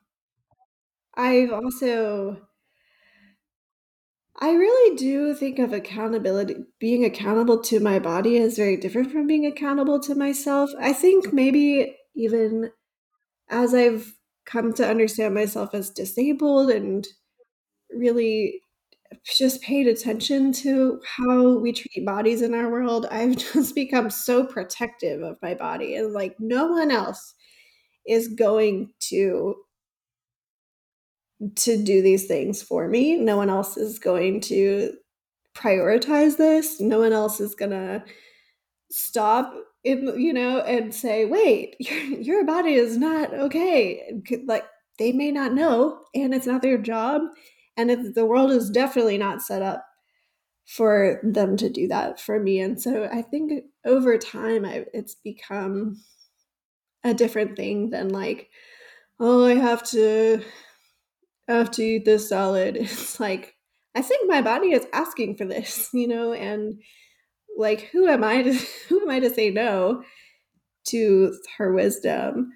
I've 1.14 1.52
also 1.52 2.48
I 4.42 4.54
really 4.54 4.96
do 4.96 5.34
think 5.36 5.60
of 5.60 5.74
accountability 5.74 6.56
being 6.80 7.04
accountable 7.04 7.62
to 7.64 7.80
my 7.80 8.00
body 8.00 8.38
is 8.38 8.56
very 8.58 8.78
different 8.78 9.12
from 9.12 9.28
being 9.28 9.46
accountable 9.46 10.00
to 10.02 10.16
myself. 10.16 10.72
I 10.80 10.94
think 10.94 11.34
maybe 11.34 11.98
even 12.16 12.72
as 13.50 13.74
I've 13.74 14.16
come 14.46 14.74
to 14.76 14.88
understand 14.90 15.36
myself 15.36 15.74
as 15.74 15.90
disabled 15.92 16.72
and 16.72 17.08
really 17.92 18.62
just 19.26 19.62
paid 19.62 19.88
attention 19.88 20.52
to 20.52 21.00
how 21.04 21.58
we 21.58 21.72
treat 21.72 22.06
bodies 22.06 22.42
in 22.42 22.54
our 22.54 22.70
world, 22.70 23.08
I've 23.12 23.38
just 23.54 23.76
become 23.76 24.10
so 24.10 24.46
protective 24.46 25.22
of 25.22 25.38
my 25.42 25.54
body 25.54 25.96
and 25.96 26.14
like 26.14 26.36
no 26.40 26.68
one 26.68 26.92
else 26.92 27.34
is 28.08 28.28
going 28.30 28.92
to 29.02 29.56
to 31.56 31.82
do 31.82 32.02
these 32.02 32.26
things 32.26 32.62
for 32.62 32.88
me. 32.88 33.16
No 33.16 33.38
one 33.38 33.50
else 33.50 33.78
is 33.78 33.98
going 33.98 34.42
to 34.42 34.94
prioritize 35.56 36.38
this. 36.38 36.82
No 36.82 37.00
one 37.00 37.14
else 37.14 37.40
is 37.40 37.56
going 37.56 37.72
to 37.72 38.04
stop 38.92 39.54
in 39.86 40.20
you 40.20 40.34
know 40.34 40.60
and 40.62 40.94
say, 40.94 41.26
"Wait, 41.26 41.76
your 41.80 42.00
your 42.22 42.46
body 42.46 42.74
is 42.74 42.98
not 42.98 43.34
okay." 43.34 44.22
Like 44.46 44.66
they 44.98 45.12
may 45.14 45.32
not 45.32 45.54
know 45.54 46.02
and 46.14 46.34
it's 46.34 46.48
not 46.48 46.62
their 46.62 46.78
job 46.78 47.22
and 47.80 48.14
the 48.16 48.26
world 48.26 48.52
is 48.52 48.70
definitely 48.70 49.18
not 49.18 49.42
set 49.42 49.62
up 49.62 49.86
for 50.66 51.20
them 51.24 51.58
to 51.58 51.70
do 51.70 51.88
that 51.88 52.20
for 52.20 52.40
me. 52.40 52.60
And 52.60 52.80
so 52.80 53.10
I 53.12 53.24
think 53.24 53.64
over 53.86 54.18
time 54.18 54.66
I, 54.66 54.86
it's 54.94 55.16
become 55.16 56.02
a 57.04 57.14
different 57.14 57.56
thing 57.56 57.90
than 57.90 58.10
like, 58.10 58.50
oh, 59.20 59.46
I 59.46 59.56
have 59.56 59.84
to 59.92 60.44
I 61.48 61.54
have 61.54 61.72
to 61.72 61.84
eat 61.84 62.06
this 62.06 62.30
salad. 62.30 62.78
It's 62.80 63.20
like 63.20 63.56
I 63.96 64.02
think 64.04 64.30
my 64.30 64.42
body 64.42 64.72
is 64.72 64.86
asking 64.94 65.38
for 65.38 65.46
this, 65.46 65.90
you 65.94 66.08
know, 66.08 66.34
and 66.34 66.80
like 67.58 67.90
who 67.92 68.08
am 68.08 68.24
I 68.24 68.44
to 68.44 68.54
who 68.90 69.02
am 69.02 69.10
I 69.10 69.20
to 69.20 69.30
say 69.30 69.50
no 69.50 70.04
to 70.90 71.34
her 71.58 71.74
wisdom? 71.74 72.52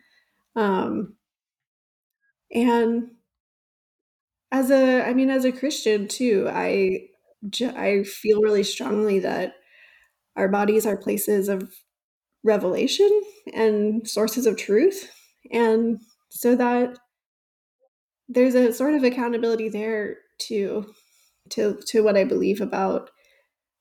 Um 0.56 1.16
and 2.54 3.10
as 4.54 4.70
a 4.72 5.04
I 5.04 5.14
mean 5.14 5.30
as 5.30 5.44
a 5.44 5.52
Christian 5.52 6.08
too, 6.08 6.48
I 6.50 7.08
I 7.62 8.04
feel 8.04 8.42
really 8.42 8.64
strongly 8.64 9.20
that 9.20 9.56
our 10.38 10.48
bodies 10.48 10.86
are 10.86 10.96
places 10.96 11.50
of 11.50 11.74
revelation 12.44 13.10
and 13.54 14.08
sources 14.08 14.46
of 14.46 14.58
truth. 14.58 15.12
And 15.52 16.00
so 16.30 16.56
that 16.56 16.98
there's 18.30 18.56
a 18.56 18.72
sort 18.72 18.94
of 18.94 19.04
accountability 19.04 19.70
there 19.70 20.18
too 20.40 20.94
to 21.50 21.80
to 21.88 22.04
what 22.04 22.16
I 22.16 22.24
believe 22.24 22.62
about 22.62 23.10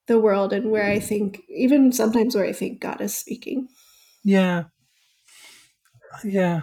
the 0.08 0.18
world 0.18 0.52
and 0.52 0.70
where 0.70 0.90
I 0.90 0.98
think 0.98 1.42
even 1.48 1.92
sometimes 1.92 2.34
where 2.34 2.46
I 2.46 2.52
think 2.52 2.80
God 2.80 3.00
is 3.00 3.14
speaking. 3.14 3.68
Yeah. 4.24 4.64
Yeah. 6.24 6.62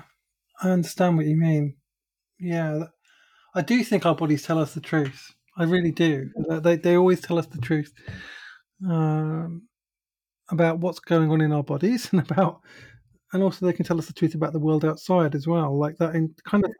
I 0.61 0.69
understand 0.71 1.15
what 1.15 1.25
you 1.25 1.37
mean. 1.37 1.75
Yeah. 2.39 2.85
I 3.55 3.61
do 3.61 3.83
think 3.83 4.05
our 4.05 4.15
bodies 4.15 4.43
tell 4.43 4.59
us 4.59 4.73
the 4.73 4.81
truth. 4.81 5.33
I 5.57 5.63
really 5.63 5.91
do. 5.91 6.29
They, 6.61 6.75
they 6.77 6.95
always 6.95 7.21
tell 7.21 7.37
us 7.37 7.47
the 7.47 7.57
truth 7.59 7.91
um, 8.89 9.63
about 10.51 10.79
what's 10.79 10.99
going 10.99 11.31
on 11.31 11.41
in 11.41 11.51
our 11.51 11.63
bodies 11.63 12.09
and 12.13 12.21
about, 12.21 12.61
and 13.33 13.43
also 13.43 13.65
they 13.65 13.73
can 13.73 13.85
tell 13.85 13.99
us 13.99 14.07
the 14.07 14.13
truth 14.13 14.35
about 14.35 14.53
the 14.53 14.59
world 14.59 14.85
outside 14.85 15.35
as 15.35 15.47
well. 15.47 15.77
Like 15.79 15.97
that 15.97 16.15
in, 16.15 16.35
kind 16.45 16.65
of 16.65 16.71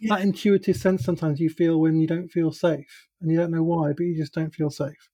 Yeah. 0.00 0.16
that 0.16 0.22
intuitive 0.22 0.76
sense 0.76 1.04
sometimes 1.04 1.40
you 1.40 1.50
feel 1.50 1.80
when 1.80 1.96
you 1.96 2.06
don't 2.06 2.28
feel 2.28 2.52
safe 2.52 3.08
and 3.20 3.30
you 3.30 3.38
don't 3.38 3.50
know 3.52 3.64
why, 3.64 3.92
but 3.92 4.04
you 4.04 4.16
just 4.16 4.34
don't 4.34 4.54
feel 4.54 4.70
safe. 4.70 5.10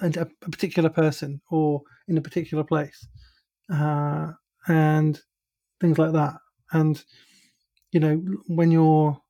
And 0.00 0.16
a, 0.16 0.22
a 0.42 0.50
particular 0.50 0.90
person 0.90 1.40
or 1.50 1.82
in 2.08 2.18
a 2.18 2.22
particular 2.22 2.64
place, 2.64 3.06
uh, 3.72 4.32
and 4.68 5.20
things 5.80 5.98
like 5.98 6.12
that. 6.14 6.34
And 6.72 7.04
you 7.92 8.00
know 8.00 8.16
when 8.48 8.70
you're 8.72 9.20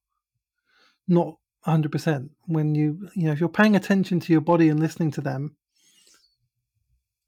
not 1.09 1.39
100% 1.65 2.31
when 2.47 2.75
you 2.75 3.09
you 3.15 3.25
know 3.27 3.33
if 3.33 3.41
you're 3.41 3.49
paying 3.49 3.77
attention 3.77 4.21
to 4.21 4.33
your 4.33 4.43
body 4.43 4.69
and 4.69 4.81
listening 4.81 5.11
to 5.13 5.21
them 5.21 5.57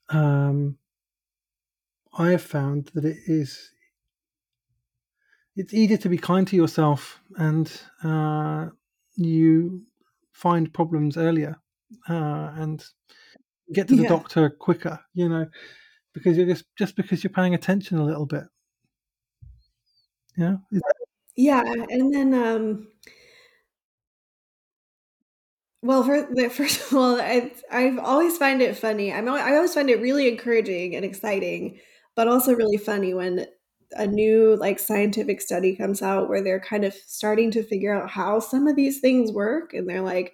um 0.09 0.78
I 2.18 2.30
have 2.30 2.42
found 2.42 2.87
that 2.95 3.04
it 3.04 3.18
is 3.28 3.71
it's 5.54 5.73
easier 5.73 5.97
to 5.99 6.09
be 6.09 6.18
kind 6.18 6.47
to 6.49 6.56
yourself 6.56 7.21
and 7.37 7.71
uh, 8.02 8.68
you 9.16 9.87
find 10.33 10.73
problems 10.73 11.16
earlier 11.16 11.56
uh, 12.09 12.52
and 12.56 12.85
get 13.73 13.88
to 13.88 13.97
the 13.97 14.02
Yeah. 14.02 14.09
doctor 14.09 14.50
quicker 14.50 15.00
you 15.14 15.28
know 15.28 15.47
because 16.14 16.37
you're 16.37 16.47
just 16.47 16.66
just 16.76 16.97
because 16.97 17.23
you're 17.25 17.33
paying 17.33 17.54
attention 17.54 17.99
a 17.99 18.04
little 18.04 18.26
bit. 18.26 18.45
Yeah? 20.37 20.56
Yeah, 21.37 21.62
and 21.90 22.12
then, 22.12 22.35
um 22.35 22.88
well, 25.83 26.02
for 26.04 26.26
first 26.50 26.80
of 26.90 26.97
all, 26.97 27.21
I 27.21 27.52
I've 27.71 27.99
always 27.99 28.37
find 28.38 28.62
it 28.62 28.76
funny. 28.76 29.12
I'm 29.12 29.28
I 29.28 29.54
always 29.56 29.75
find 29.75 29.90
it 29.90 30.00
really 30.00 30.28
encouraging 30.28 30.95
and 30.97 31.04
exciting, 31.04 31.78
but 32.14 32.28
also 32.28 32.54
really 32.54 32.78
funny 32.78 33.14
when 33.14 33.47
a 33.92 34.04
new, 34.06 34.56
like, 34.56 34.80
scientific 34.80 35.40
study 35.40 35.76
comes 35.76 36.02
out 36.02 36.28
where 36.28 36.42
they're 36.42 36.59
kind 36.61 36.85
of 36.85 36.92
starting 36.95 37.52
to 37.52 37.62
figure 37.62 37.95
out 37.95 38.11
how 38.11 38.40
some 38.40 38.66
of 38.66 38.75
these 38.76 38.99
things 39.00 39.30
work, 39.33 39.73
and 39.75 39.88
they're 39.88 40.02
like, 40.02 40.33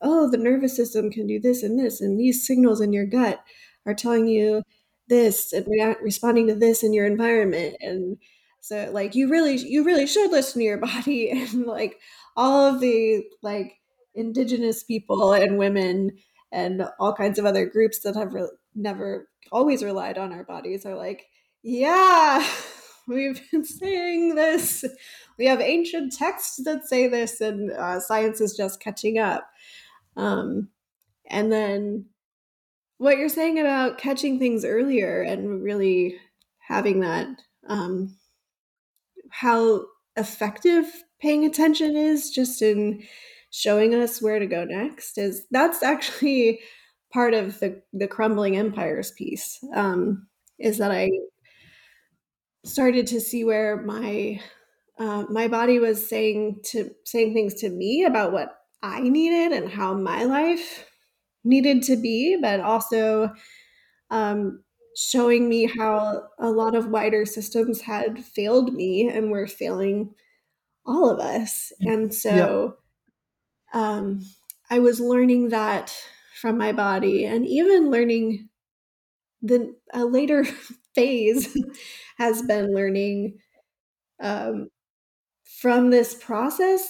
"Oh, 0.00 0.30
the 0.30 0.36
nervous 0.38 0.76
system 0.76 1.10
can 1.10 1.26
do 1.26 1.40
this 1.40 1.62
and 1.64 1.78
this, 1.78 2.00
and 2.00 2.18
these 2.18 2.46
signals 2.46 2.80
in 2.80 2.92
your 2.92 3.06
gut 3.06 3.40
are 3.86 3.94
telling 3.94 4.26
you 4.28 4.62
this 5.08 5.52
and 5.52 5.66
react 5.68 6.00
responding 6.02 6.46
to 6.48 6.54
this 6.54 6.82
in 6.84 6.92
your 6.92 7.06
environment," 7.06 7.76
and 7.80 8.18
so, 8.60 8.88
like, 8.92 9.14
you 9.16 9.28
really 9.28 9.56
you 9.58 9.82
really 9.84 10.06
should 10.06 10.30
listen 10.30 10.60
to 10.60 10.64
your 10.64 10.78
body, 10.78 11.30
and, 11.32 11.66
like, 11.66 11.98
all 12.36 12.66
of 12.74 12.80
the, 12.80 13.24
like, 13.42 13.74
indigenous 14.14 14.82
people 14.84 15.32
and 15.32 15.58
women 15.58 16.12
and 16.50 16.84
all 16.98 17.14
kinds 17.14 17.38
of 17.38 17.46
other 17.46 17.66
groups 17.66 18.00
that 18.00 18.16
have 18.16 18.34
re 18.34 18.46
never 18.74 19.28
always 19.50 19.82
relied 19.84 20.18
on 20.18 20.32
our 20.32 20.44
bodies 20.44 20.86
are 20.86 20.96
like, 20.96 21.26
"Yeah, 21.62 22.46
we've 23.08 23.40
been 23.50 23.64
saying 23.64 24.34
this. 24.34 24.84
We 25.38 25.46
have 25.46 25.60
ancient 25.60 26.12
texts 26.14 26.60
that 26.64 26.86
say 26.88 27.08
this, 27.08 27.40
and, 27.40 27.70
uh, 27.72 28.00
science 28.00 28.40
is 28.40 28.56
just 28.56 28.80
catching 28.80 29.18
up." 29.18 29.48
Um, 30.16 30.68
and 31.26 31.52
then 31.52 32.06
what 32.98 33.18
you're 33.18 33.28
saying 33.28 33.58
about 33.58 33.98
catching 33.98 34.38
things 34.38 34.64
earlier 34.64 35.22
and 35.22 35.62
really 35.62 36.18
having 36.60 37.00
that, 37.00 37.28
um 37.68 38.16
how 39.30 39.84
effective 40.16 40.84
paying 41.20 41.44
attention 41.44 41.96
is 41.96 42.30
just 42.30 42.60
in 42.62 43.02
showing 43.52 43.94
us 43.94 44.20
where 44.20 44.38
to 44.38 44.46
go 44.46 44.64
next 44.64 45.18
is 45.18 45.46
that's 45.50 45.82
actually 45.82 46.60
part 47.12 47.34
of 47.34 47.60
the 47.60 47.80
the 47.92 48.08
crumbling 48.08 48.56
empires 48.56 49.12
piece 49.12 49.58
um, 49.74 50.26
is 50.58 50.78
that 50.78 50.90
I 50.90 51.10
started 52.64 53.06
to 53.08 53.20
see 53.20 53.44
where 53.44 53.82
my 53.82 54.40
uh, 54.98 55.24
my 55.28 55.48
body 55.48 55.78
was 55.78 56.04
saying 56.06 56.60
to 56.64 56.90
saying 57.04 57.34
things 57.34 57.54
to 57.54 57.68
me 57.68 58.04
about 58.04 58.32
what 58.32 58.58
I 58.82 59.00
needed 59.00 59.52
and 59.56 59.70
how 59.70 59.94
my 59.94 60.24
life 60.24 60.86
needed 61.44 61.82
to 61.84 61.96
be, 61.96 62.36
but 62.40 62.60
also 62.60 63.32
um, 64.10 64.62
showing 64.96 65.48
me 65.48 65.66
how 65.66 66.28
a 66.38 66.50
lot 66.50 66.74
of 66.74 66.88
wider 66.88 67.26
systems 67.26 67.80
had 67.80 68.24
failed 68.24 68.74
me 68.74 69.08
and 69.08 69.30
were 69.30 69.46
failing 69.46 70.14
all 70.86 71.10
of 71.10 71.20
us. 71.20 71.72
And 71.82 72.14
so 72.14 72.76
um, 73.72 74.22
I 74.70 74.78
was 74.78 75.00
learning 75.00 75.50
that 75.50 75.94
from 76.40 76.58
my 76.58 76.72
body, 76.72 77.24
and 77.26 77.46
even 77.46 77.90
learning 77.90 78.48
the 79.42 79.76
a 79.92 80.04
later 80.04 80.44
phase 80.94 81.56
has 82.18 82.42
been 82.42 82.74
learning 82.74 83.38
um, 84.20 84.68
from 85.44 85.90
this 85.90 86.14
process 86.14 86.88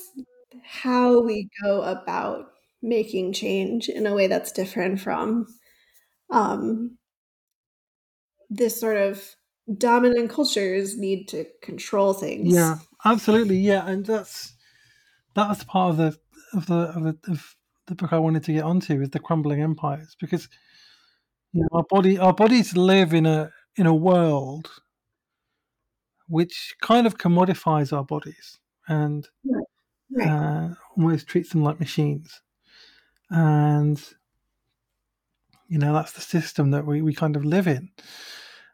how 0.64 1.20
we 1.22 1.48
go 1.64 1.82
about 1.82 2.52
making 2.82 3.32
change 3.32 3.88
in 3.88 4.06
a 4.06 4.14
way 4.14 4.26
that's 4.26 4.52
different 4.52 5.00
from 5.00 5.46
um, 6.30 6.98
this 8.50 8.78
sort 8.78 8.96
of 8.96 9.34
dominant 9.78 10.30
cultures 10.30 10.98
need 10.98 11.28
to 11.28 11.46
control 11.62 12.12
things. 12.12 12.52
yeah 12.52 12.78
absolutely 13.04 13.58
yeah 13.58 13.86
and 13.88 14.06
that's 14.06 14.54
that's 15.34 15.64
part 15.64 15.90
of 15.92 15.96
the 15.98 16.18
of 16.52 16.66
the 16.66 16.74
of 16.74 17.02
the, 17.04 17.18
of 17.30 17.56
the 17.86 17.94
book 17.94 18.12
i 18.12 18.18
wanted 18.18 18.42
to 18.44 18.52
get 18.52 18.64
onto 18.64 19.00
is 19.00 19.10
the 19.10 19.18
crumbling 19.18 19.60
empires 19.60 20.16
because 20.20 20.48
you 21.52 21.62
know, 21.62 21.68
our 21.72 21.84
body 21.84 22.18
our 22.18 22.32
bodies 22.32 22.76
live 22.76 23.12
in 23.14 23.26
a 23.26 23.50
in 23.76 23.86
a 23.86 23.94
world 23.94 24.70
which 26.28 26.74
kind 26.80 27.06
of 27.06 27.18
commodifies 27.18 27.92
our 27.92 28.04
bodies 28.04 28.58
and 28.88 29.28
uh, 30.22 30.70
almost 30.96 31.26
treats 31.26 31.50
them 31.50 31.62
like 31.62 31.80
machines. 31.80 32.40
And, 33.30 34.02
you 35.68 35.78
know, 35.78 35.92
that's 35.92 36.12
the 36.12 36.20
system 36.20 36.70
that 36.70 36.86
we, 36.86 37.02
we 37.02 37.14
kind 37.14 37.36
of 37.36 37.44
live 37.44 37.66
in. 37.66 37.90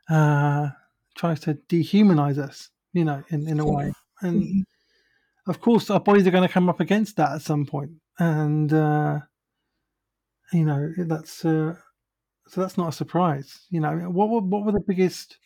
Uh, 0.08 0.70
tries 1.16 1.40
to 1.40 1.54
dehumanize 1.54 2.38
us, 2.38 2.70
you 2.92 3.04
know, 3.04 3.22
in, 3.28 3.48
in 3.48 3.60
a 3.60 3.66
way. 3.66 3.92
And 4.20 4.42
Mhm. 4.42 4.64
Of 5.48 5.60
course, 5.60 5.90
our 5.90 6.00
bodies 6.00 6.26
are 6.26 6.30
going 6.30 6.46
to 6.46 6.52
come 6.52 6.68
up 6.68 6.80
against 6.80 7.16
that 7.16 7.32
at 7.32 7.42
some 7.42 7.66
point. 7.66 7.92
And, 8.18 8.72
uh, 8.72 9.20
you 10.52 10.64
know, 10.64 10.92
that's, 10.96 11.44
uh, 11.44 11.74
so 12.46 12.60
that's 12.60 12.78
not 12.78 12.88
a 12.88 12.92
surprise. 12.92 13.66
You 13.70 13.80
know, 13.80 13.96
what 14.10 14.28
were, 14.28 14.40
what 14.40 14.64
were 14.64 14.72
the 14.72 14.84
biggest, 14.86 15.38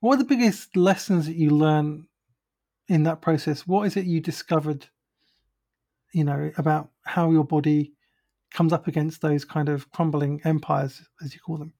what 0.00 0.10
were 0.10 0.22
the 0.22 0.28
biggest 0.28 0.76
lessons 0.76 1.26
that 1.26 1.36
you 1.36 1.50
learned 1.50 2.06
in 2.88 3.04
that 3.04 3.20
process? 3.20 3.66
What 3.66 3.86
is 3.86 3.96
it 3.96 4.06
you 4.06 4.20
discovered 4.20 4.86
you 6.16 6.24
know, 6.24 6.50
about 6.56 6.88
how 7.04 7.30
your 7.30 7.44
body 7.44 7.92
comes 8.52 8.72
up 8.72 8.86
against 8.86 9.20
those 9.20 9.44
kind 9.44 9.68
of 9.68 9.90
crumbling 9.90 10.40
empires, 10.44 11.02
as 11.22 11.34
you 11.34 11.40
call 11.40 11.58
them. 11.58 11.74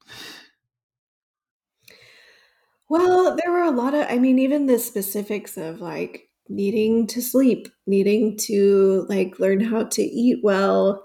Well, 2.89 3.35
there 3.35 3.51
were 3.51 3.63
a 3.63 3.71
lot 3.71 3.95
of 3.95 4.07
I 4.11 4.19
mean, 4.19 4.39
even 4.39 4.67
the 4.67 4.79
specifics 4.79 5.57
of, 5.57 5.81
like, 5.81 6.26
needing 6.49 7.07
to 7.09 7.23
sleep, 7.23 7.69
needing 7.87 8.37
to, 8.39 9.07
like, 9.09 9.39
learn 9.41 9.61
how 9.61 9.85
to 9.85 10.03
eat 10.03 10.41
well, 10.45 11.05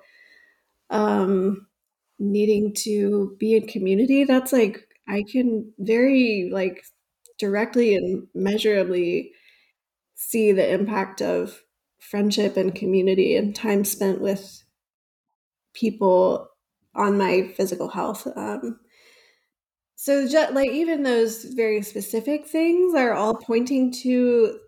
um, 0.91 1.67
needing 2.19 2.73
to 2.75 3.35
be 3.39 3.55
in 3.55 3.67
community, 3.67 4.23
that's, 4.25 4.53
like 4.53 4.87
I 5.07 5.23
can 5.31 5.73
very, 5.79 6.49
like, 6.53 6.83
directly 7.39 7.95
and 7.95 8.27
measurably 8.35 9.33
see 10.15 10.51
the 10.53 10.69
impact 10.73 11.21
of 11.21 11.63
friendship 11.99 12.57
and 12.57 12.75
community 12.75 13.35
and 13.37 13.55
time 13.55 13.85
spent 13.85 14.21
with 14.21 14.63
people 15.73 16.49
on 16.95 17.17
my 17.17 17.47
physical 17.55 17.87
health, 17.87 18.27
um 18.35 18.81
So, 19.97 20.27
ju 20.27 20.45
like, 20.53 20.71
even 20.71 21.03
those 21.03 21.43
very 21.45 21.81
specific 21.81 22.47
things 22.47 22.95
are 22.95 23.13
all 23.13 23.35
pointing 23.35 23.91
to 24.03 24.59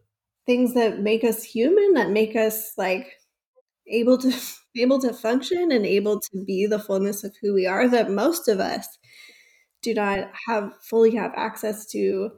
things 0.46 0.74
that 0.74 1.00
make 1.00 1.24
us 1.24 1.44
human, 1.44 1.94
that 1.94 2.10
make 2.12 2.36
us, 2.36 2.74
like, 2.78 3.14
able 3.88 4.18
to 4.20 4.34
able 4.78 5.00
to 5.00 5.14
function 5.14 5.72
and 5.72 5.86
able 5.86 6.20
to 6.20 6.44
be 6.46 6.66
the 6.66 6.80
fullness 6.80 7.24
of 7.24 7.36
who 7.42 7.54
we 7.54 7.68
are 7.68 7.88
that 7.88 8.10
most 8.12 8.48
of 8.48 8.60
us 8.60 8.88
do 9.82 9.94
not 9.94 10.30
have 10.48 10.74
fully 10.84 11.16
have 11.16 11.32
access 11.36 11.86
to, 11.88 12.32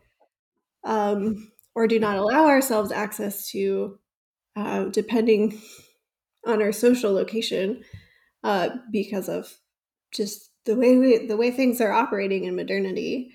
um, 0.84 1.52
or 1.76 1.88
do 1.88 2.00
not 2.00 2.18
allow 2.18 2.46
ourselves 2.48 2.92
access 2.92 3.50
to, 3.52 4.00
uh, 4.56 4.86
depending 4.86 5.62
on 6.46 6.62
our 6.62 6.72
social 6.72 7.14
location, 7.14 7.84
uh, 8.44 8.70
because 8.92 9.30
of 9.30 9.54
just 10.14 10.52
the 10.66 10.76
way 10.76 10.98
we 10.98 11.28
the 11.28 11.38
way 11.38 11.52
things 11.52 11.82
are 11.82 11.92
operating 11.94 12.46
in 12.46 12.56
modernity. 12.56 13.32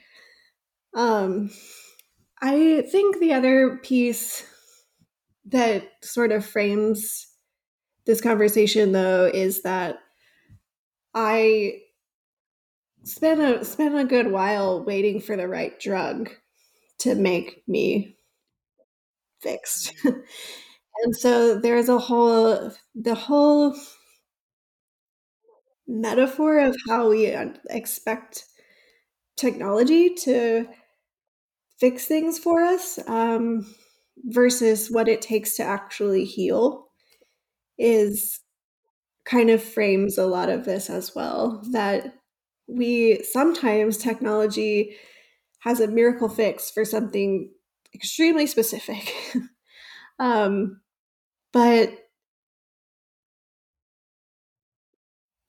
Um, 0.95 1.51
I 2.43 2.83
think 2.91 3.19
the 3.21 3.33
other 3.33 3.79
piece 3.83 4.45
that 5.47 5.89
sort 6.03 6.33
of 6.33 6.45
frames 6.45 7.27
this 8.07 8.21
conversation, 8.21 8.93
though, 8.93 9.27
is 9.33 9.63
that 9.63 9.99
I 11.15 11.81
spent 13.03 13.41
a 13.41 13.65
spent 13.65 13.97
a 13.99 14.05
good 14.05 14.31
while 14.31 14.85
waiting 14.85 15.21
for 15.21 15.37
the 15.37 15.49
right 15.49 15.79
drug 15.81 16.31
to 16.99 17.15
make 17.15 17.63
me 17.67 18.17
fixed. 19.41 19.93
and 20.05 21.17
so 21.17 21.59
there's 21.59 21.89
a 21.89 21.99
whole 21.99 22.73
the 22.95 23.15
whole 23.15 23.75
metaphor 25.87 26.61
of 26.61 26.77
how 26.89 27.09
we 27.09 27.27
expect 27.71 28.45
technology 29.37 30.15
to 30.15 30.67
fix 31.79 32.07
things 32.07 32.39
for 32.39 32.61
us 32.63 32.99
um, 33.09 33.67
versus 34.27 34.91
what 34.91 35.09
it 35.09 35.23
takes 35.23 35.57
to 35.57 35.63
actually 35.63 36.25
heal 36.25 36.87
is 37.79 38.41
kind 39.25 39.51
of 39.51 39.63
frames 39.63 40.19
a 40.19 40.27
lot 40.27 40.49
of 40.49 40.65
this 40.65 40.91
as 40.91 41.15
well 41.15 41.63
that 41.73 42.15
we 42.69 43.23
sometimes 43.25 43.97
technology 43.97 44.97
has 45.61 45.81
a 45.81 45.89
miracle 45.89 46.29
fix 46.29 46.71
for 46.71 46.85
something 46.85 47.51
extremely 47.95 48.47
specific. 48.47 49.15
um, 50.19 50.81
but 51.53 51.93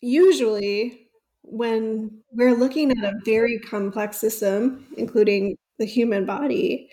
usually, 0.02 1.08
when 1.44 2.12
we're 2.32 2.56
looking 2.56 2.92
at 2.92 3.04
a 3.04 3.20
very 3.26 3.60
complex 3.60 4.18
system, 4.18 4.86
including 4.98 5.58
the 5.80 5.86
human 5.86 6.26
body 6.26 6.90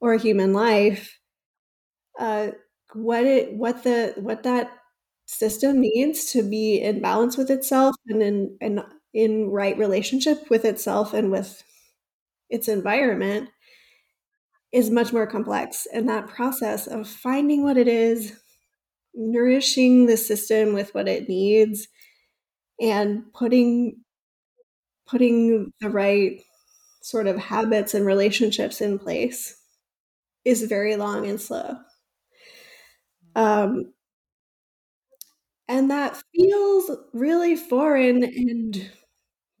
or 0.00 0.16
human 0.16 0.52
life, 0.52 1.18
uh, 2.18 2.50
what 2.94 3.24
it 3.24 3.54
what 3.54 3.82
the 3.84 4.14
what 4.16 4.42
that 4.44 4.70
system 5.26 5.80
needs 5.80 6.32
to 6.32 6.42
be 6.42 6.80
in 6.80 7.00
balance 7.00 7.36
with 7.36 7.50
itself 7.50 7.96
and 8.08 8.22
in 8.22 8.56
and 8.60 8.80
in 9.14 9.50
right 9.50 9.76
relationship 9.78 10.50
with 10.50 10.64
itself 10.64 11.14
and 11.14 11.30
with 11.30 11.62
its 12.50 12.68
environment 12.68 13.48
is 14.72 14.90
much 14.90 15.12
more 15.12 15.26
complex. 15.26 15.86
And 15.92 16.08
that 16.08 16.28
process 16.28 16.86
of 16.86 17.08
finding 17.08 17.62
what 17.62 17.76
it 17.76 17.88
is, 17.88 18.32
nourishing 19.14 20.06
the 20.06 20.16
system 20.16 20.74
with 20.74 20.94
what 20.94 21.08
it 21.08 21.28
needs, 21.28 21.88
and 22.80 23.32
putting 23.32 23.98
putting 25.06 25.72
the 25.80 25.90
right 25.90 26.40
sort 27.02 27.26
of 27.26 27.36
habits 27.36 27.94
and 27.94 28.06
relationships 28.06 28.80
in 28.80 28.98
place 28.98 29.56
is 30.44 30.62
very 30.64 30.96
long 30.96 31.26
and 31.26 31.40
slow. 31.40 31.76
Um, 33.36 33.92
and 35.68 35.90
that 35.90 36.22
feels 36.34 36.90
really 37.12 37.56
foreign 37.56 38.22
and 38.22 38.90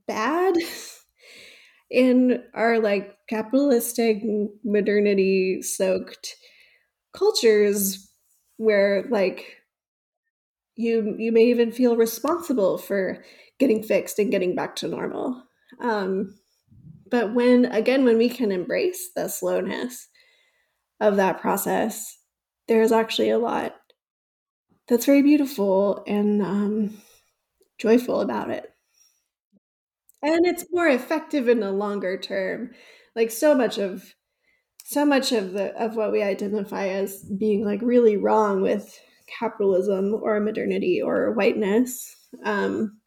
bad 0.06 0.54
in 1.90 2.42
our 2.54 2.78
like 2.78 3.16
capitalistic 3.28 4.22
modernity 4.64 5.62
soaked 5.62 6.36
cultures 7.14 8.10
where 8.58 9.06
like 9.10 9.58
you 10.76 11.14
you 11.18 11.32
may 11.32 11.44
even 11.44 11.70
feel 11.70 11.96
responsible 11.96 12.78
for 12.78 13.24
getting 13.58 13.82
fixed 13.82 14.18
and 14.18 14.30
getting 14.30 14.54
back 14.54 14.74
to 14.76 14.88
normal 14.88 15.42
um, 15.80 16.34
but 17.10 17.34
when 17.34 17.66
again 17.66 18.04
when 18.04 18.18
we 18.18 18.28
can 18.28 18.52
embrace 18.52 19.10
the 19.16 19.28
slowness 19.28 20.08
of 21.04 21.16
that 21.16 21.40
process 21.40 22.18
there's 22.68 22.92
actually 22.92 23.30
a 23.30 23.38
lot 23.38 23.76
that's 24.88 25.06
very 25.06 25.22
beautiful 25.22 26.02
and 26.06 26.42
um, 26.42 26.96
joyful 27.78 28.20
about 28.20 28.50
it 28.50 28.70
and 30.22 30.46
it's 30.46 30.64
more 30.72 30.88
effective 30.88 31.48
in 31.48 31.60
the 31.60 31.72
longer 31.72 32.18
term 32.18 32.70
like 33.14 33.30
so 33.30 33.54
much 33.54 33.78
of 33.78 34.14
so 34.84 35.04
much 35.04 35.32
of 35.32 35.52
the 35.52 35.74
of 35.82 35.96
what 35.96 36.12
we 36.12 36.22
identify 36.22 36.88
as 36.88 37.24
being 37.38 37.64
like 37.64 37.80
really 37.82 38.16
wrong 38.16 38.60
with 38.62 38.98
capitalism 39.38 40.14
or 40.14 40.40
modernity 40.40 41.00
or 41.00 41.32
whiteness 41.32 42.14
um, 42.44 42.98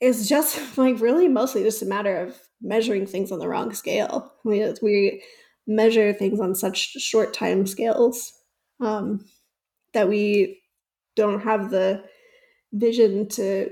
is 0.00 0.28
just 0.28 0.58
like 0.78 1.00
really 1.00 1.28
mostly 1.28 1.62
just 1.62 1.82
a 1.82 1.86
matter 1.86 2.16
of 2.16 2.38
measuring 2.60 3.06
things 3.06 3.30
on 3.30 3.38
the 3.38 3.48
wrong 3.48 3.72
scale. 3.72 4.32
We 4.44 4.72
we 4.82 5.22
measure 5.68 6.12
things 6.12 6.40
on 6.40 6.54
such 6.54 6.92
short 6.94 7.32
time 7.32 7.66
scales 7.66 8.32
um, 8.80 9.24
that 9.92 10.08
we 10.08 10.60
don't 11.14 11.40
have 11.40 11.70
the 11.70 12.02
vision 12.72 13.28
to 13.28 13.70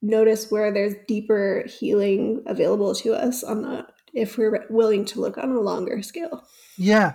notice 0.00 0.50
where 0.50 0.72
there's 0.72 0.94
deeper 1.06 1.64
healing 1.66 2.42
available 2.46 2.94
to 2.94 3.14
us 3.14 3.44
on 3.44 3.62
the 3.62 3.86
if 4.14 4.36
we're 4.36 4.66
willing 4.68 5.04
to 5.06 5.20
look 5.20 5.38
on 5.38 5.50
a 5.52 5.60
longer 5.60 6.02
scale. 6.02 6.44
Yeah, 6.76 7.14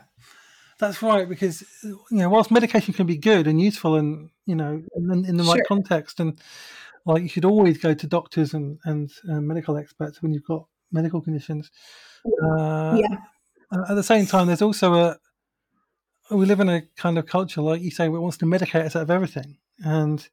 that's 0.80 1.02
right. 1.02 1.30
Because 1.30 1.64
you 1.84 2.00
know, 2.10 2.30
whilst 2.30 2.52
medication 2.52 2.94
can 2.94 3.06
be 3.06 3.18
good 3.18 3.48
and 3.48 3.62
useful, 3.62 3.96
and 3.96 4.30
you 4.46 4.56
know, 4.56 4.82
in, 4.96 5.26
in 5.26 5.38
the 5.38 5.44
right 5.44 5.58
sure. 5.58 5.66
context, 5.68 6.20
and 6.20 6.40
like 7.06 7.22
you 7.22 7.30
should 7.30 7.46
always 7.46 7.78
go 7.78 7.94
to 7.94 8.08
doctors 8.08 8.54
and 8.54 8.80
and 8.86 9.12
uh, 9.30 9.40
medical 9.40 9.78
experts 9.78 10.22
when 10.22 10.34
you've 10.34 10.46
got 10.46 10.66
medical 10.92 11.22
conditions. 11.22 11.70
Uh, 12.44 12.98
yeah. 13.00 13.18
At 13.72 13.96
the 13.96 14.04
same 14.04 14.26
time, 14.26 14.48
there's 14.48 14.62
also 14.62 14.94
a 14.94 15.18
we 16.30 16.46
live 16.46 16.60
in 16.60 16.70
a 16.70 16.82
kind 16.98 17.18
of 17.18 17.26
culture, 17.26 17.62
like 17.62 17.82
you 17.82 17.92
say, 17.92 18.06
it 18.06 18.10
wants 18.10 18.38
to 18.38 18.46
medicate 18.46 18.86
us 18.86 18.96
out 18.96 19.04
of 19.04 19.12
everything, 19.12 19.58
and 19.80 20.28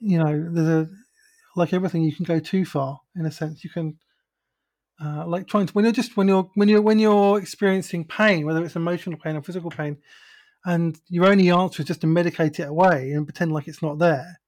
you 0.00 0.18
know, 0.18 0.48
there's 0.50 0.68
a 0.68 0.90
like 1.56 1.72
everything, 1.72 2.02
you 2.02 2.14
can 2.14 2.24
go 2.24 2.38
too 2.38 2.64
far 2.64 3.00
in 3.16 3.26
a 3.26 3.32
sense. 3.32 3.64
You 3.64 3.70
can 3.70 3.98
uh, 5.04 5.26
like 5.26 5.46
trying 5.46 5.66
to 5.66 5.72
when 5.72 5.84
you're 5.84 5.92
just 5.92 6.16
when 6.16 6.28
you're 6.28 6.50
when 6.54 6.68
you're 6.68 6.82
when 6.82 6.98
you're 6.98 7.38
experiencing 7.38 8.04
pain, 8.04 8.46
whether 8.46 8.64
it's 8.64 8.76
emotional 8.76 9.18
pain 9.18 9.36
or 9.36 9.42
physical 9.42 9.70
pain, 9.70 9.98
and 10.64 11.00
your 11.08 11.26
only 11.26 11.50
answer 11.50 11.82
is 11.82 11.88
just 11.88 12.00
to 12.02 12.06
medicate 12.06 12.60
it 12.60 12.68
away 12.68 13.12
and 13.12 13.26
pretend 13.26 13.52
like 13.52 13.68
it's 13.68 13.82
not 13.82 13.98
there 13.98 14.40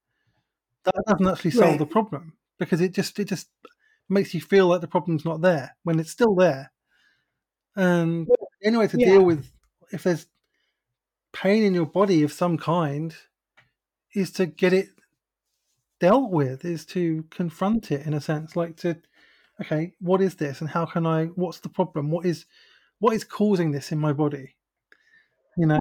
that 0.85 0.95
doesn't 1.07 1.29
actually 1.29 1.51
solve 1.51 1.71
right. 1.71 1.79
the 1.79 1.87
problem 1.87 2.35
because 2.59 2.81
it 2.81 2.93
just 2.93 3.19
it 3.19 3.27
just 3.27 3.49
makes 4.09 4.35
you 4.35 4.41
feel 4.41 4.67
like 4.67 4.81
the 4.81 4.89
problem's 4.89 5.25
not 5.25 5.41
there 5.41 5.77
when 5.85 6.01
it's 6.01 6.11
still 6.11 6.35
there. 6.35 6.73
Um, 7.77 8.27
and 8.29 8.29
the 8.61 8.67
only 8.67 8.79
way 8.79 8.87
to 8.89 8.99
yeah. 8.99 9.07
deal 9.07 9.23
with 9.23 9.51
if 9.93 10.03
there's 10.03 10.27
pain 11.33 11.63
in 11.63 11.75
your 11.75 11.87
body 11.87 12.23
of 12.23 12.33
some 12.33 12.59
kind 12.59 13.15
is 14.15 14.31
to 14.33 14.47
get 14.47 14.73
it 14.73 14.89
dealt 16.01 16.31
with, 16.31 16.65
is 16.65 16.85
to 16.87 17.25
confront 17.31 17.93
it 17.93 18.07
in 18.07 18.15
a 18.15 18.21
sense, 18.21 18.57
like 18.57 18.77
to 18.79 18.97
okay, 19.61 19.93
what 20.01 20.21
is 20.21 20.37
this 20.37 20.61
and 20.61 20.71
how 20.71 20.87
can 20.87 21.07
I 21.07 21.27
what's 21.27 21.61
the 21.61 21.69
problem? 21.69 22.11
What 22.11 22.27
is 22.27 22.47
what 22.99 23.15
is 23.15 23.25
causing 23.25 23.71
this 23.71 23.93
in 23.93 23.99
my 23.99 24.13
body? 24.13 24.57
You 25.57 25.67
know, 25.67 25.81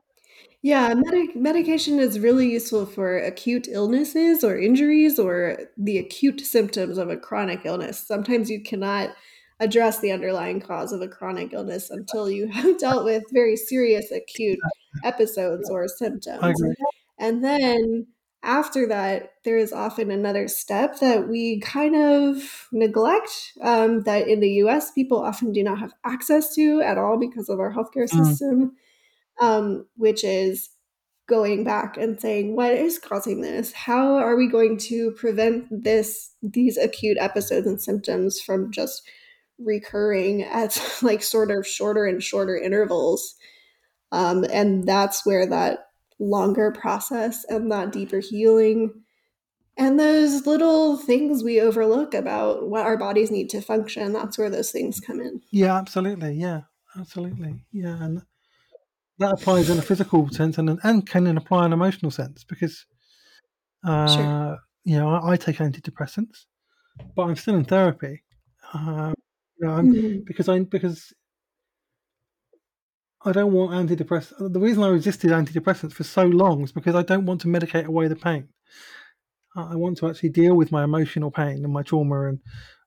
yeah, 0.61 0.93
medic 0.93 1.35
medication 1.35 1.99
is 1.99 2.19
really 2.19 2.51
useful 2.51 2.85
for 2.85 3.17
acute 3.17 3.67
illnesses 3.69 4.43
or 4.43 4.59
injuries 4.59 5.17
or 5.17 5.57
the 5.77 5.97
acute 5.97 6.41
symptoms 6.41 6.97
of 6.97 7.09
a 7.09 7.17
chronic 7.17 7.61
illness. 7.63 7.99
Sometimes 8.05 8.49
you 8.49 8.61
cannot 8.61 9.11
address 9.59 9.99
the 9.99 10.11
underlying 10.11 10.61
cause 10.61 10.91
of 10.91 11.01
a 11.01 11.07
chronic 11.07 11.53
illness 11.53 11.89
until 11.89 12.29
you 12.29 12.47
have 12.47 12.77
dealt 12.79 13.03
with 13.03 13.23
very 13.31 13.55
serious 13.55 14.11
acute 14.11 14.59
episodes 15.03 15.69
or 15.69 15.87
symptoms. 15.87 16.61
And 17.17 17.43
then 17.43 18.07
after 18.41 18.87
that, 18.87 19.31
there 19.43 19.57
is 19.57 19.73
often 19.73 20.11
another 20.11 20.47
step 20.47 20.99
that 20.99 21.27
we 21.27 21.59
kind 21.59 21.95
of 21.95 22.67
neglect 22.71 23.51
um, 23.61 24.03
that 24.03 24.29
in 24.29 24.39
the 24.39 24.51
US 24.63 24.91
people 24.91 25.21
often 25.21 25.51
do 25.51 25.61
not 25.63 25.79
have 25.79 25.91
access 26.05 26.55
to 26.55 26.81
at 26.81 26.97
all 26.97 27.19
because 27.19 27.49
of 27.49 27.59
our 27.59 27.73
healthcare 27.73 28.09
mm. 28.09 28.25
system. 28.25 28.67
Mm 28.67 28.71
um, 29.39 29.85
which 29.95 30.23
is 30.23 30.69
going 31.27 31.63
back 31.63 31.95
and 31.95 32.19
saying 32.19 32.55
what 32.55 32.73
is 32.73 32.97
causing 32.97 33.41
this 33.41 33.71
how 33.71 34.15
are 34.15 34.35
we 34.35 34.47
going 34.47 34.77
to 34.77 35.11
prevent 35.11 35.65
this 35.69 36.33
these 36.41 36.75
acute 36.75 37.17
episodes 37.19 37.67
and 37.67 37.79
symptoms 37.79 38.41
from 38.41 38.71
just 38.71 39.07
recurring 39.59 40.43
at 40.43 40.81
like 41.01 41.23
sort 41.23 41.51
of 41.51 41.67
shorter 41.67 42.05
and 42.05 42.23
shorter 42.23 42.57
intervals 42.57 43.35
um, 44.11 44.43
and 44.51 44.87
that's 44.87 45.25
where 45.25 45.45
that 45.47 45.87
longer 46.19 46.71
process 46.71 47.45
and 47.45 47.71
that 47.71 47.91
deeper 47.91 48.19
healing 48.19 48.91
and 49.77 49.97
those 49.97 50.45
little 50.45 50.97
things 50.97 51.43
we 51.43 51.61
overlook 51.61 52.13
about 52.13 52.67
what 52.67 52.85
our 52.85 52.97
bodies 52.97 53.31
need 53.31 53.49
to 53.49 53.61
function 53.61 54.11
that's 54.11 54.37
where 54.37 54.49
those 54.49 54.71
things 54.71 54.99
come 54.99 55.21
in 55.21 55.41
yeah 55.51 55.75
absolutely 55.77 56.33
yeah 56.33 56.61
absolutely 56.97 57.63
yeah 57.71 58.03
and 58.03 58.21
that 59.19 59.33
applies 59.33 59.69
in 59.69 59.77
a 59.77 59.81
physical 59.81 60.29
sense 60.29 60.57
and 60.57 60.79
and 60.83 61.07
can 61.07 61.37
apply 61.37 61.59
in 61.59 61.65
an 61.65 61.73
emotional 61.73 62.11
sense 62.11 62.43
because 62.43 62.85
uh, 63.85 64.07
sure. 64.07 64.59
you 64.83 64.97
know 64.97 65.09
I, 65.09 65.31
I, 65.31 65.37
take 65.37 65.57
antidepressants, 65.57 66.45
but 67.15 67.23
I'm 67.23 67.35
still 67.35 67.55
in 67.55 67.65
therapy. 67.65 68.23
Uh, 68.73 69.13
you 69.59 69.67
know, 69.67 69.73
mm-hmm. 69.73 70.19
because 70.25 70.49
I 70.49 70.59
because 70.59 71.13
I 73.25 73.31
don't 73.33 73.51
want 73.51 73.71
antidepressants. 73.71 74.53
The 74.53 74.59
reason 74.59 74.83
I 74.83 74.89
resisted 74.89 75.31
antidepressants 75.31 75.93
for 75.93 76.03
so 76.03 76.23
long 76.23 76.63
is 76.63 76.71
because 76.71 76.95
I 76.95 77.03
don't 77.03 77.25
want 77.25 77.41
to 77.41 77.47
medicate 77.47 77.85
away 77.85 78.07
the 78.07 78.15
pain. 78.15 78.49
I 79.55 79.75
want 79.75 79.97
to 79.97 80.07
actually 80.07 80.29
deal 80.29 80.55
with 80.55 80.71
my 80.71 80.83
emotional 80.83 81.31
pain 81.31 81.63
and 81.63 81.73
my 81.73 81.81
trauma 81.81 82.29
and 82.29 82.39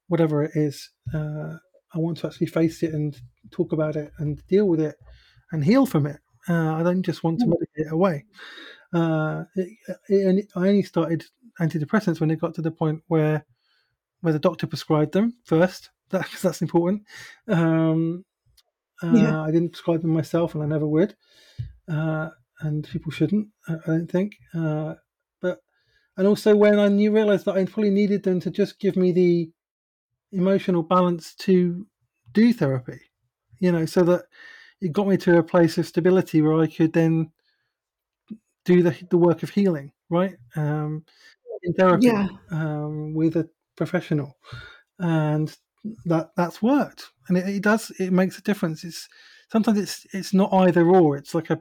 whatever 0.09 0.43
it 0.43 0.53
is. 0.55 0.91
Uh, 1.13 1.57
I 1.95 1.99
want 1.99 2.19
to 2.19 2.29
actually 2.29 2.47
face 2.47 2.83
it 2.83 2.95
and 2.95 3.15
talk 3.51 3.73
about 3.73 3.97
it 3.97 4.13
and 4.19 4.43
deal 4.47 4.67
with 4.67 4.81
it 4.81 4.97
and 5.51 5.65
heal 5.65 5.85
from 5.85 6.07
it. 6.07 6.21
Uh, 6.49 6.75
I 6.75 6.83
don't 6.83 7.03
just 7.03 7.23
want 7.23 7.41
to 7.41 7.47
hmm. 7.47 7.53
medicate 7.53 7.87
it 7.87 7.93
away. 7.93 8.25
Uh, 8.95 9.45
it, 9.55 9.69
it, 10.09 10.47
I 10.57 10.69
only 10.69 10.83
started 10.83 11.25
antidepressants 11.61 12.21
when 12.21 12.31
it 12.31 12.41
got 12.41 12.55
to 12.55 12.63
the 12.63 12.71
point 12.71 13.03
where 13.09 13.45
where 14.21 14.33
the 14.33 14.39
doctor 14.39 14.67
prescribed 14.67 15.13
them 15.13 15.35
first. 15.45 15.91
That, 16.13 16.31
that's 16.43 16.63
important. 16.63 17.07
Um, 17.49 18.25
uh, 19.03 19.09
yeah. 19.17 19.43
I 19.43 19.51
didn't 19.51 19.71
prescribe 19.71 20.03
them 20.03 20.13
myself, 20.13 20.55
and 20.55 20.63
I 20.63 20.67
never 20.67 20.87
would. 20.87 21.17
Uh, 21.89 22.31
and 22.61 22.85
people 22.89 23.13
shouldn't, 23.13 23.49
I 23.69 23.77
don't 23.87 24.11
think. 24.11 24.37
Uh, 24.55 24.95
but 25.41 25.63
and 26.17 26.27
also 26.27 26.57
when 26.57 26.79
I 26.79 26.89
knew 26.89 27.13
realized 27.15 27.47
that 27.47 27.57
I 27.57 27.65
probably 27.65 27.91
needed 27.91 28.23
them 28.25 28.41
to 28.41 28.51
just 28.51 28.81
give 28.81 28.97
me 28.97 29.13
the 29.13 29.53
emotional 30.33 30.83
balance 30.83 31.35
to 31.37 31.87
do 32.33 32.53
therapy. 32.53 33.01
You 33.61 33.73
know, 33.73 33.87
so 33.87 34.03
that 34.05 34.27
it 34.81 34.93
got 34.93 35.09
me 35.09 35.17
to 35.19 35.39
a 35.39 35.43
place 35.45 35.79
of 35.79 35.87
stability 35.87 36.43
where 36.43 36.61
I 36.61 36.67
could 36.69 36.93
then 36.93 37.33
do 38.65 38.83
the 38.83 38.97
the 39.11 39.19
work 39.19 39.43
of 39.43 39.51
healing, 39.51 39.93
right? 40.11 40.37
Um, 40.57 41.05
in 41.63 41.75
therapy 41.75 42.03
Yeah. 42.07 42.29
um, 42.51 43.15
with 43.15 43.37
a 43.37 43.49
professional, 43.77 44.39
and 44.99 45.57
that 46.05 46.31
that's 46.37 46.63
worked, 46.63 47.11
and 47.29 47.37
it, 47.39 47.49
it 47.49 47.63
does. 47.63 47.91
It 47.99 48.13
makes 48.13 48.39
a 48.39 48.43
difference. 48.43 48.85
It's 48.85 49.09
sometimes 49.51 49.79
it's 49.79 50.07
it's 50.13 50.33
not 50.35 50.53
either 50.53 50.87
or. 50.89 51.17
It's 51.17 51.35
like 51.35 51.51
a 51.51 51.61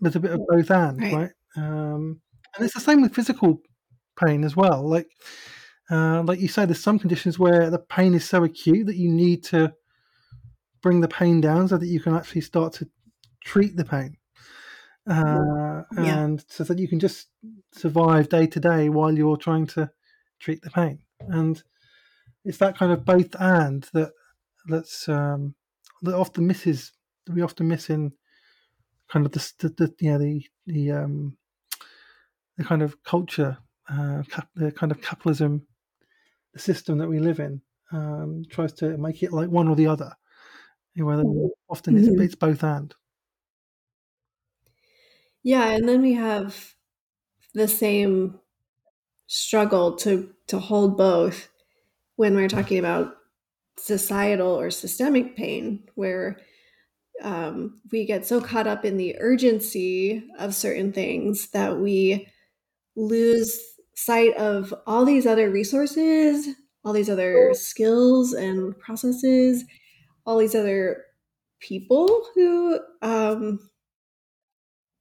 there's 0.00 0.16
a 0.16 0.20
bit 0.20 0.32
of 0.32 0.40
both 0.48 0.70
and, 0.70 1.00
Right. 1.00 1.12
right? 1.14 1.30
Um, 1.56 2.20
and 2.56 2.64
it's 2.64 2.74
the 2.74 2.80
same 2.80 3.02
with 3.02 3.14
physical 3.14 3.60
pain 4.24 4.44
as 4.44 4.54
well. 4.56 4.88
Like 4.88 5.08
uh, 5.90 6.22
like 6.22 6.40
you 6.40 6.48
say, 6.48 6.64
there's 6.64 6.82
some 6.82 6.98
conditions 6.98 7.38
where 7.38 7.70
the 7.70 7.78
pain 7.78 8.14
is 8.14 8.24
so 8.28 8.44
acute 8.44 8.86
that 8.86 8.96
you 8.96 9.10
need 9.10 9.44
to 9.44 9.72
bring 10.82 11.00
the 11.00 11.08
pain 11.08 11.40
down 11.40 11.68
so 11.68 11.76
that 11.78 11.86
you 11.86 12.00
can 12.00 12.14
actually 12.14 12.40
start 12.42 12.72
to 12.74 12.88
treat 13.44 13.76
the 13.76 13.84
pain. 13.84 14.16
Uh, 15.06 15.82
Yeah. 15.92 16.22
and 16.24 16.44
so 16.48 16.64
that 16.64 16.78
you 16.78 16.88
can 16.88 16.98
just 16.98 17.28
survive 17.72 18.28
day 18.28 18.46
to 18.46 18.60
day 18.60 18.88
while 18.88 19.12
you're 19.12 19.36
trying 19.36 19.66
to 19.66 19.90
treat 20.40 20.62
the 20.62 20.70
pain. 20.70 21.00
And 21.20 21.62
it's 22.44 22.58
that 22.58 22.76
kind 22.76 22.92
of 22.92 23.04
both 23.04 23.34
and 23.40 23.84
that 23.94 24.12
that's 24.68 25.08
um, 25.08 25.54
that 26.02 26.14
often 26.14 26.46
misses 26.46 26.92
that 27.26 27.34
we 27.34 27.42
often 27.42 27.68
miss 27.68 27.90
in 27.90 28.12
kind 29.08 29.26
of 29.26 29.32
the, 29.32 29.52
the, 29.58 29.68
the 29.70 29.94
yeah 30.00 30.18
the 30.18 30.46
the 30.66 30.92
um, 30.92 31.38
the 32.56 32.64
kind 32.64 32.82
of 32.82 33.02
culture 33.02 33.58
uh, 33.88 34.22
cap, 34.28 34.48
the 34.54 34.72
kind 34.72 34.92
of 34.92 35.00
capitalism 35.02 35.66
the 36.54 36.58
system 36.60 36.98
that 36.98 37.08
we 37.08 37.20
live 37.20 37.40
in 37.40 37.62
um, 37.92 38.44
tries 38.50 38.72
to 38.74 38.96
make 38.98 39.22
it 39.22 39.32
like 39.32 39.50
one 39.50 39.68
or 39.68 39.76
the 39.76 39.86
other. 39.88 40.12
You 40.94 41.02
know, 41.04 41.08
Whether 41.08 41.24
often 41.68 41.96
it's, 41.98 42.08
Mhm. 42.08 42.18
it's 42.18 42.36
both 42.36 42.64
and. 42.64 42.94
Yeah, 45.42 45.70
and 45.70 45.88
then 45.88 46.02
we 46.02 46.14
have 46.14 46.74
the 47.54 47.68
same 47.68 48.40
struggle 49.28 49.96
to 49.96 50.34
to 50.48 50.58
hold 50.60 50.98
both 50.98 51.50
when 52.16 52.34
we're 52.34 52.48
talking 52.48 52.78
about 52.78 53.16
societal 53.78 54.58
or 54.58 54.70
systemic 54.70 55.36
pain, 55.36 55.84
where 55.94 56.38
um, 57.22 57.80
we 57.92 58.06
get 58.06 58.26
so 58.26 58.40
caught 58.40 58.66
up 58.66 58.84
in 58.84 58.96
the 58.96 59.16
urgency 59.20 60.24
of 60.38 60.54
certain 60.54 60.92
things 60.92 61.50
that 61.50 61.78
we 61.78 62.28
lose 62.96 63.58
sight 63.96 64.34
of 64.36 64.74
all 64.86 65.04
these 65.04 65.26
other 65.26 65.50
resources, 65.50 66.48
all 66.84 66.92
these 66.92 67.10
other 67.10 67.52
skills 67.54 68.32
and 68.32 68.78
processes, 68.78 69.64
all 70.26 70.38
these 70.38 70.54
other 70.54 71.04
people 71.60 72.26
who 72.34 72.78
um, 73.02 73.58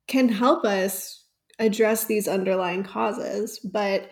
can 0.07 0.29
help 0.29 0.63
us 0.65 1.25
address 1.59 2.05
these 2.05 2.27
underlying 2.27 2.83
causes. 2.83 3.59
But 3.59 4.09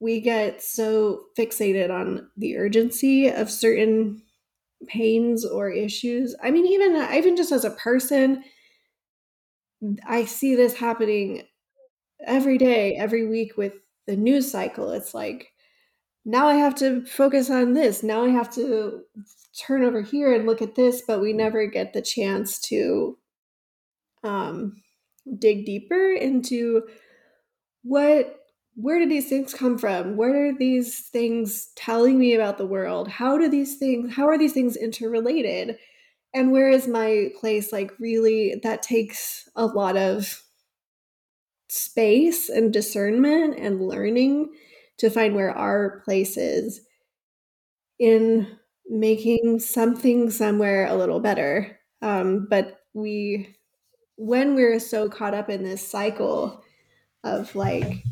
we 0.00 0.20
get 0.20 0.62
so 0.62 1.24
fixated 1.38 1.90
on 1.90 2.28
the 2.36 2.56
urgency 2.56 3.28
of 3.28 3.50
certain 3.50 4.22
pains 4.86 5.44
or 5.44 5.70
issues. 5.70 6.34
I 6.42 6.50
mean, 6.50 6.66
even 6.66 6.96
even 7.14 7.36
just 7.36 7.52
as 7.52 7.64
a 7.64 7.70
person, 7.70 8.42
I 10.06 10.24
see 10.24 10.54
this 10.54 10.74
happening 10.74 11.42
every 12.24 12.58
day, 12.58 12.96
every 12.96 13.26
week 13.26 13.56
with 13.56 13.74
the 14.06 14.16
news 14.16 14.50
cycle. 14.50 14.90
It's 14.90 15.14
like 15.14 15.52
now 16.24 16.48
I 16.48 16.54
have 16.54 16.74
to 16.76 17.04
focus 17.04 17.50
on 17.50 17.74
this. 17.74 18.02
Now 18.02 18.24
I 18.24 18.30
have 18.30 18.52
to 18.54 19.02
turn 19.58 19.84
over 19.84 20.00
here 20.00 20.34
and 20.34 20.46
look 20.46 20.62
at 20.62 20.74
this, 20.74 21.02
but 21.06 21.20
we 21.20 21.32
never 21.32 21.66
get 21.66 21.92
the 21.92 22.02
chance 22.02 22.58
to 22.60 23.18
um, 24.22 24.82
dig 25.38 25.66
deeper 25.66 26.12
into 26.12 26.82
what 27.82 28.39
where 28.82 28.98
do 28.98 29.08
these 29.08 29.28
things 29.28 29.54
come 29.54 29.78
from? 29.78 30.16
What 30.16 30.30
are 30.30 30.56
these 30.56 31.08
things 31.08 31.68
telling 31.76 32.18
me 32.18 32.34
about 32.34 32.58
the 32.58 32.66
world? 32.66 33.08
How 33.08 33.38
do 33.38 33.48
these 33.48 33.76
things 33.76 34.14
how 34.14 34.28
are 34.28 34.38
these 34.38 34.52
things 34.52 34.76
interrelated? 34.76 35.78
And 36.34 36.52
where 36.52 36.70
is 36.70 36.86
my 36.86 37.30
place 37.40 37.72
like 37.72 37.92
really 37.98 38.60
that 38.62 38.82
takes 38.82 39.48
a 39.56 39.66
lot 39.66 39.96
of 39.96 40.42
space 41.68 42.48
and 42.48 42.72
discernment 42.72 43.58
and 43.58 43.86
learning 43.86 44.50
to 44.98 45.10
find 45.10 45.34
where 45.34 45.56
our 45.56 46.00
place 46.04 46.36
is 46.36 46.80
in 47.98 48.46
making 48.88 49.60
something 49.60 50.30
somewhere 50.30 50.86
a 50.86 50.94
little 50.94 51.20
better. 51.20 51.78
Um, 52.02 52.46
but 52.50 52.80
we 52.94 53.54
when 54.16 54.54
we're 54.54 54.80
so 54.80 55.08
caught 55.08 55.34
up 55.34 55.48
in 55.48 55.62
this 55.62 55.86
cycle 55.86 56.62
of 57.24 57.54
like 57.54 58.02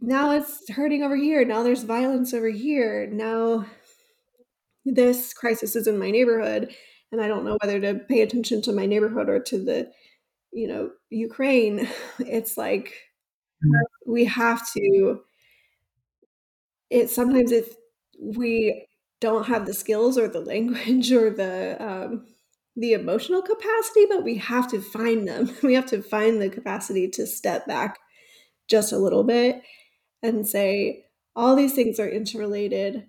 now 0.00 0.30
it's 0.32 0.68
hurting 0.70 1.02
over 1.02 1.16
here. 1.16 1.44
Now 1.44 1.62
there's 1.62 1.82
violence 1.84 2.34
over 2.34 2.48
here. 2.48 3.06
Now 3.10 3.66
this 4.84 5.32
crisis 5.34 5.74
is 5.74 5.86
in 5.86 5.98
my 5.98 6.10
neighborhood 6.10 6.72
and 7.10 7.20
i 7.20 7.26
don't 7.26 7.44
know 7.44 7.56
whether 7.60 7.80
to 7.80 7.94
pay 8.08 8.20
attention 8.20 8.62
to 8.62 8.72
my 8.72 8.86
neighborhood 8.86 9.28
or 9.28 9.40
to 9.40 9.58
the 9.58 9.90
you 10.52 10.68
know 10.68 10.90
ukraine. 11.10 11.88
It's 12.20 12.56
like 12.56 12.94
we 14.06 14.24
have 14.24 14.66
to 14.72 15.20
it 16.90 17.10
sometimes 17.10 17.52
if 17.52 17.74
we 18.20 18.86
don't 19.20 19.46
have 19.46 19.66
the 19.66 19.74
skills 19.74 20.18
or 20.18 20.28
the 20.28 20.40
language 20.52 21.12
or 21.12 21.30
the 21.30 21.76
um, 21.80 22.26
the 22.76 22.92
emotional 22.92 23.42
capacity 23.42 24.06
but 24.08 24.22
we 24.22 24.36
have 24.36 24.68
to 24.70 24.80
find 24.80 25.26
them. 25.26 25.50
We 25.62 25.74
have 25.74 25.86
to 25.86 26.02
find 26.02 26.40
the 26.40 26.50
capacity 26.50 27.08
to 27.10 27.26
step 27.26 27.66
back 27.66 27.98
just 28.68 28.92
a 28.92 28.98
little 28.98 29.24
bit 29.24 29.62
and 30.22 30.46
say 30.46 31.04
all 31.34 31.54
these 31.54 31.74
things 31.74 32.00
are 32.00 32.08
interrelated. 32.08 33.06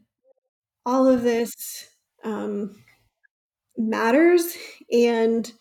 All 0.86 1.08
of 1.08 1.24
this 1.24 1.89
um, 2.24 2.76
matters 3.78 4.56
and 4.91 5.52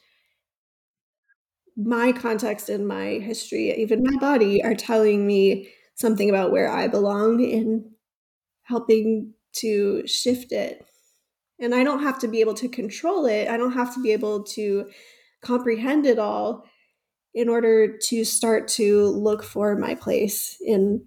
my 1.76 2.10
context 2.10 2.70
and 2.70 2.88
my 2.88 3.18
history 3.18 3.70
even 3.76 4.02
my 4.02 4.16
body 4.18 4.64
are 4.64 4.74
telling 4.74 5.26
me 5.26 5.68
something 5.94 6.30
about 6.30 6.50
where 6.50 6.70
i 6.70 6.88
belong 6.88 7.40
in 7.40 7.90
helping 8.62 9.34
to 9.52 10.06
shift 10.06 10.52
it. 10.52 10.84
And 11.60 11.74
i 11.74 11.84
don't 11.84 12.02
have 12.02 12.18
to 12.20 12.28
be 12.28 12.40
able 12.40 12.54
to 12.54 12.68
control 12.68 13.26
it. 13.26 13.48
I 13.48 13.56
don't 13.56 13.72
have 13.72 13.94
to 13.94 14.02
be 14.02 14.12
able 14.12 14.42
to 14.44 14.90
comprehend 15.42 16.06
it 16.06 16.18
all 16.18 16.64
in 17.34 17.48
order 17.48 17.96
to 17.98 18.24
start 18.24 18.68
to 18.68 19.06
look 19.08 19.42
for 19.42 19.76
my 19.76 19.94
place 19.94 20.56
in 20.64 21.06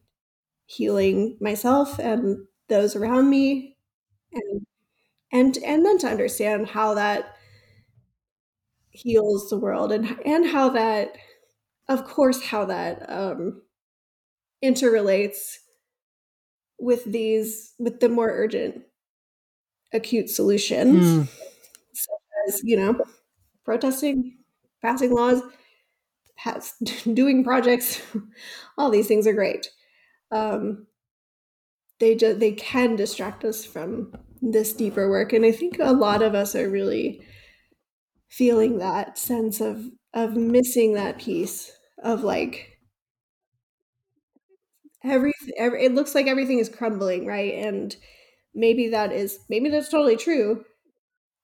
healing 0.70 1.38
myself 1.42 2.00
and 2.00 2.48
those 2.70 2.96
around 2.96 3.30
me 3.30 3.78
and 4.34 4.68
and 5.32 5.58
and 5.60 5.86
then 5.86 5.98
to 6.00 6.08
understand 6.08 6.68
how 6.70 6.94
that 6.96 7.36
heals 8.92 9.50
the 9.50 9.58
world 9.58 9.92
and 9.92 10.20
and 10.26 10.48
how 10.48 10.70
that 10.70 11.16
of 11.90 12.06
course 12.06 12.44
how 12.44 12.66
that 12.66 13.10
um 13.10 13.62
interrelates 14.62 15.60
with 16.80 17.04
these 17.06 17.74
with 17.78 18.00
the 18.00 18.10
more 18.10 18.30
urgent 18.30 18.84
acute 19.94 20.30
solutions 20.30 21.20
Mm. 21.22 21.28
such 21.94 22.22
as 22.48 22.62
you 22.64 22.78
know 22.78 23.00
protesting 23.66 24.38
passing 24.82 25.14
laws 25.14 25.42
doing 27.14 27.44
projects 27.44 28.02
all 28.78 28.90
these 28.90 29.08
things 29.08 29.28
are 29.28 29.34
great 29.34 29.70
um 30.32 30.88
they 32.00 32.16
just 32.16 32.40
they 32.40 32.52
can 32.52 32.96
distract 32.96 33.44
us 33.44 33.66
from 33.66 34.14
this 34.42 34.74
deeper 34.74 35.10
work 35.10 35.34
and 35.34 35.46
i 35.46 35.52
think 35.52 35.78
a 35.80 35.92
lot 35.92 36.22
of 36.22 36.34
us 36.34 36.56
are 36.56 36.70
really 36.70 37.22
feeling 38.30 38.78
that 38.78 39.18
sense 39.18 39.60
of 39.62 39.86
of 40.14 40.36
missing 40.36 40.94
that 40.94 41.20
piece 41.20 41.72
of 42.04 42.24
like 42.24 42.80
every, 45.04 45.34
every, 45.58 45.84
it 45.86 45.94
looks 45.94 46.16
like 46.16 46.28
everything 46.28 46.60
is 46.60 46.70
crumbling 46.70 47.26
right? 47.26 47.54
And 47.54 47.96
maybe 48.54 48.90
that 48.90 49.12
is 49.12 49.40
maybe 49.50 49.70
that's 49.70 49.90
totally 49.90 50.18
true. 50.18 50.66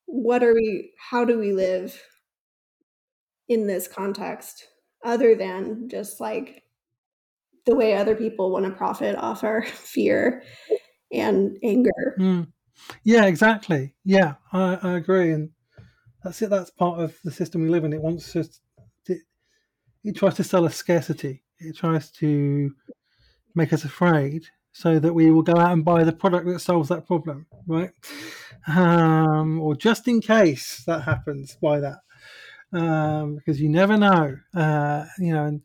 What 0.07 0.43
are 0.43 0.53
we 0.55 0.93
how 1.11 1.25
do 1.25 1.39
we 1.39 1.53
live 1.53 2.01
in 3.47 3.67
this 3.67 3.87
context 3.87 4.67
other 5.03 5.35
than 5.35 5.87
just 5.89 6.19
like 6.19 6.63
the 7.65 7.75
way 7.75 7.95
other 7.95 8.15
people 8.15 8.51
want 8.51 8.65
to 8.65 8.71
profit 8.71 9.15
off 9.15 9.43
our 9.43 9.63
fear 9.65 10.43
and 11.11 11.57
anger 11.63 12.15
Mm. 12.19 12.47
Yeah, 13.03 13.25
exactly. 13.25 13.95
Yeah, 14.03 14.35
I, 14.51 14.77
I 14.81 14.91
agree, 14.97 15.31
and 15.31 15.49
that's 16.23 16.41
it. 16.41 16.49
That's 16.49 16.69
part 16.69 16.99
of 16.99 17.15
the 17.23 17.31
system 17.31 17.61
we 17.61 17.69
live 17.69 17.83
in. 17.85 17.93
It 17.93 18.01
wants 18.01 18.33
to. 18.33 18.47
It, 19.07 19.19
it 20.03 20.15
tries 20.15 20.35
to 20.35 20.43
sell 20.43 20.65
us 20.65 20.75
scarcity. 20.75 21.43
It 21.59 21.77
tries 21.77 22.11
to 22.11 22.73
make 23.55 23.71
us 23.71 23.85
afraid 23.85 24.45
so 24.71 24.99
that 24.99 25.13
we 25.13 25.31
will 25.31 25.41
go 25.41 25.57
out 25.57 25.71
and 25.71 25.85
buy 25.85 26.03
the 26.03 26.11
product 26.11 26.45
that 26.47 26.59
solves 26.59 26.89
that 26.89 27.07
problem, 27.07 27.47
right? 27.65 27.91
Um, 28.67 29.61
or 29.61 29.75
just 29.75 30.07
in 30.07 30.19
case 30.19 30.83
that 30.85 31.03
happens, 31.03 31.57
buy 31.61 31.79
that 31.79 31.99
um, 32.73 33.35
because 33.35 33.61
you 33.61 33.69
never 33.69 33.97
know, 33.97 34.37
uh, 34.53 35.05
you 35.17 35.33
know. 35.33 35.45
And, 35.45 35.61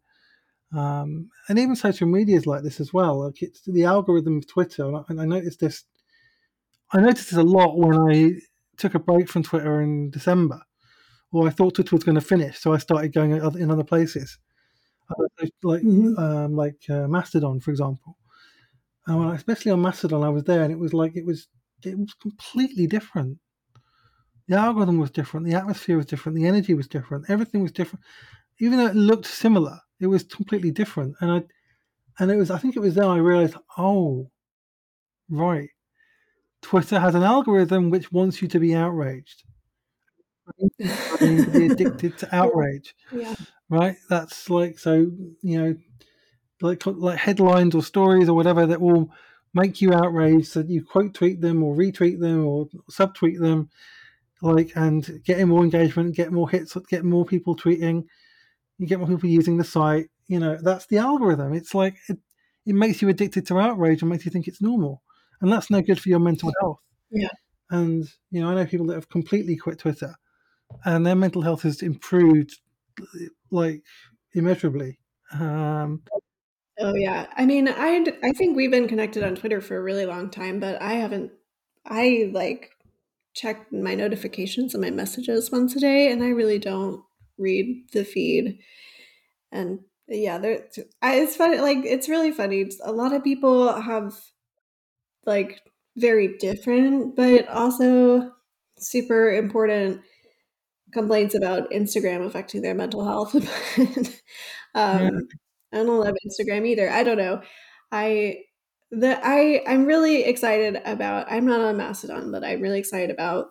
um, 0.72 1.30
and 1.48 1.58
even 1.58 1.74
social 1.74 2.06
media 2.06 2.36
is 2.36 2.46
like 2.46 2.62
this 2.62 2.80
as 2.80 2.92
well. 2.92 3.24
Like 3.24 3.42
it's 3.42 3.62
the 3.66 3.84
algorithm 3.84 4.38
of 4.38 4.46
Twitter, 4.46 5.02
and 5.08 5.20
I, 5.20 5.24
noticed 5.24 5.60
this. 5.60 5.84
I 6.92 7.00
noticed 7.00 7.30
this 7.30 7.38
a 7.38 7.42
lot 7.42 7.76
when 7.76 7.94
I 7.94 8.34
took 8.76 8.94
a 8.94 9.00
break 9.00 9.28
from 9.28 9.42
Twitter 9.42 9.80
in 9.80 10.10
December, 10.10 10.62
or 11.32 11.48
I 11.48 11.50
thought 11.50 11.74
Twitter 11.74 11.96
was 11.96 12.04
going 12.04 12.14
to 12.14 12.20
finish, 12.20 12.58
so 12.60 12.72
I 12.72 12.78
started 12.78 13.12
going 13.12 13.32
in 13.32 13.70
other 13.70 13.84
places, 13.84 14.38
like 15.64 15.82
mm-hmm. 15.82 16.16
um, 16.18 16.54
like 16.54 16.78
uh, 16.88 17.08
Mastodon, 17.08 17.60
for 17.60 17.72
example. 17.72 18.16
And 19.06 19.32
especially 19.32 19.72
on 19.72 19.82
Mastodon, 19.82 20.22
I 20.22 20.28
was 20.28 20.44
there, 20.44 20.62
and 20.62 20.72
it 20.72 20.78
was 20.78 20.94
like 20.94 21.16
it 21.16 21.26
was 21.26 21.48
it 21.82 21.98
was 21.98 22.14
completely 22.14 22.86
different. 22.86 23.38
The 24.46 24.56
algorithm 24.56 24.98
was 24.98 25.10
different, 25.10 25.46
the 25.46 25.54
atmosphere 25.54 25.96
was 25.96 26.06
different, 26.06 26.36
the 26.36 26.46
energy 26.46 26.74
was 26.74 26.88
different, 26.88 27.28
everything 27.28 27.62
was 27.62 27.72
different. 27.72 28.04
Even 28.58 28.78
though 28.78 28.86
it 28.86 28.96
looked 28.96 29.26
similar, 29.26 29.78
it 30.00 30.06
was 30.06 30.24
completely 30.24 30.70
different. 30.70 31.16
And 31.20 31.30
I 31.30 31.42
and 32.18 32.30
it 32.30 32.36
was 32.36 32.50
I 32.50 32.58
think 32.58 32.76
it 32.76 32.80
was 32.80 32.94
then 32.94 33.04
I 33.06 33.18
realized, 33.18 33.56
oh, 33.78 34.30
right. 35.28 35.68
Twitter 36.62 37.00
has 37.00 37.14
an 37.14 37.22
algorithm 37.22 37.90
which 37.90 38.12
wants 38.12 38.42
you 38.42 38.48
to 38.48 38.60
be 38.60 38.74
outraged. 38.74 39.44
I 40.48 41.24
mean, 41.24 41.44
to 41.44 41.50
be 41.50 41.66
addicted 41.66 42.18
to 42.18 42.34
outrage. 42.34 42.94
Yeah. 43.12 43.34
Right? 43.68 43.96
That's 44.08 44.50
like 44.50 44.78
so, 44.78 45.10
you 45.42 45.62
know, 45.62 45.76
like 46.60 46.84
like 46.86 47.18
headlines 47.18 47.74
or 47.74 47.82
stories 47.82 48.28
or 48.28 48.34
whatever 48.34 48.66
that 48.66 48.80
will 48.80 49.10
make 49.54 49.80
you 49.80 49.92
outraged 49.92 50.46
so 50.46 50.60
you 50.60 50.84
quote 50.84 51.14
tweet 51.14 51.40
them 51.40 51.62
or 51.62 51.74
retweet 51.74 52.20
them 52.20 52.46
or 52.46 52.68
subtweet 52.90 53.40
them 53.40 53.68
like 54.42 54.70
and 54.76 55.22
getting 55.24 55.48
more 55.48 55.64
engagement 55.64 56.14
get 56.14 56.32
more 56.32 56.48
hits 56.48 56.76
get 56.88 57.04
more 57.04 57.24
people 57.24 57.56
tweeting 57.56 58.04
you 58.80 58.86
get 58.88 58.98
more 58.98 59.08
people 59.08 59.28
using 59.28 59.58
the 59.58 59.64
site 59.64 60.08
you 60.30 60.38
know 60.38 60.56
that's 60.62 60.86
the 60.86 60.98
algorithm. 60.98 61.52
It's 61.52 61.74
like 61.74 61.96
it, 62.08 62.16
it 62.64 62.74
makes 62.74 63.02
you 63.02 63.08
addicted 63.08 63.46
to 63.48 63.58
outrage 63.58 64.00
and 64.00 64.10
makes 64.10 64.24
you 64.24 64.30
think 64.30 64.46
it's 64.46 64.62
normal. 64.62 65.02
And 65.40 65.52
that's 65.52 65.70
no 65.70 65.82
good 65.82 66.00
for 66.00 66.08
your 66.08 66.20
mental 66.20 66.52
health. 66.60 66.78
Yeah. 67.10 67.28
And 67.70 68.08
you 68.30 68.40
know 68.40 68.48
i 68.48 68.54
know 68.54 68.64
people 68.66 68.86
that 68.86 68.94
have 68.94 69.08
completely 69.08 69.56
quit 69.56 69.80
twitter 69.80 70.14
and 70.84 71.04
their 71.04 71.16
mental 71.16 71.42
health 71.42 71.62
has 71.62 71.82
improved 71.82 72.60
like 73.50 73.82
immeasurably. 74.34 74.98
Um, 75.32 76.02
Oh 76.78 76.94
yeah. 76.94 77.26
I 77.36 77.44
mean, 77.44 77.68
I 77.68 78.04
I 78.22 78.32
think 78.32 78.56
we've 78.56 78.70
been 78.70 78.88
connected 78.88 79.22
on 79.22 79.34
Twitter 79.34 79.60
for 79.60 79.76
a 79.76 79.82
really 79.82 80.06
long 80.06 80.30
time, 80.30 80.60
but 80.60 80.80
I 80.80 80.94
haven't 80.94 81.32
I 81.84 82.30
like 82.32 82.70
check 83.34 83.70
my 83.72 83.94
notifications 83.94 84.74
and 84.74 84.82
my 84.82 84.90
messages 84.90 85.50
once 85.50 85.76
a 85.76 85.80
day 85.80 86.10
and 86.10 86.22
I 86.22 86.28
really 86.28 86.58
don't 86.58 87.02
read 87.40 87.88
the 87.92 88.04
feed. 88.04 88.58
And 89.50 89.80
yeah, 90.08 90.38
there 90.38 90.64
it's 91.02 91.36
funny 91.36 91.58
like 91.58 91.78
it's 91.84 92.08
really 92.08 92.32
funny. 92.32 92.70
A 92.84 92.92
lot 92.92 93.12
of 93.12 93.24
people 93.24 93.72
have 93.80 94.14
like 95.26 95.60
very 95.96 96.36
different 96.38 97.16
but 97.16 97.46
also 97.48 98.30
super 98.78 99.32
important 99.32 100.00
complaints 100.92 101.34
about 101.34 101.70
Instagram 101.70 102.26
affecting 102.26 102.62
their 102.62 102.74
mental 102.74 103.04
health. 103.04 103.34
um, 103.78 104.14
yeah. 104.74 105.10
I 105.72 105.76
don't 105.76 106.00
love 106.00 106.14
Instagram 106.26 106.66
either. 106.66 106.90
I 106.90 107.02
don't 107.02 107.18
know. 107.18 107.42
I 107.92 108.38
the 108.90 109.18
I 109.22 109.62
I'm 109.66 109.86
really 109.86 110.24
excited 110.24 110.80
about. 110.84 111.30
I'm 111.30 111.46
not 111.46 111.60
on 111.60 111.76
Mastodon, 111.76 112.32
but 112.32 112.44
I'm 112.44 112.60
really 112.60 112.80
excited 112.80 113.10
about 113.10 113.46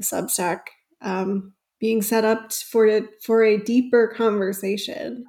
Substack 0.00 0.60
um, 1.02 1.52
being 1.80 2.02
set 2.02 2.24
up 2.24 2.52
for 2.52 3.02
for 3.22 3.42
a 3.42 3.58
deeper 3.58 4.08
conversation. 4.08 5.24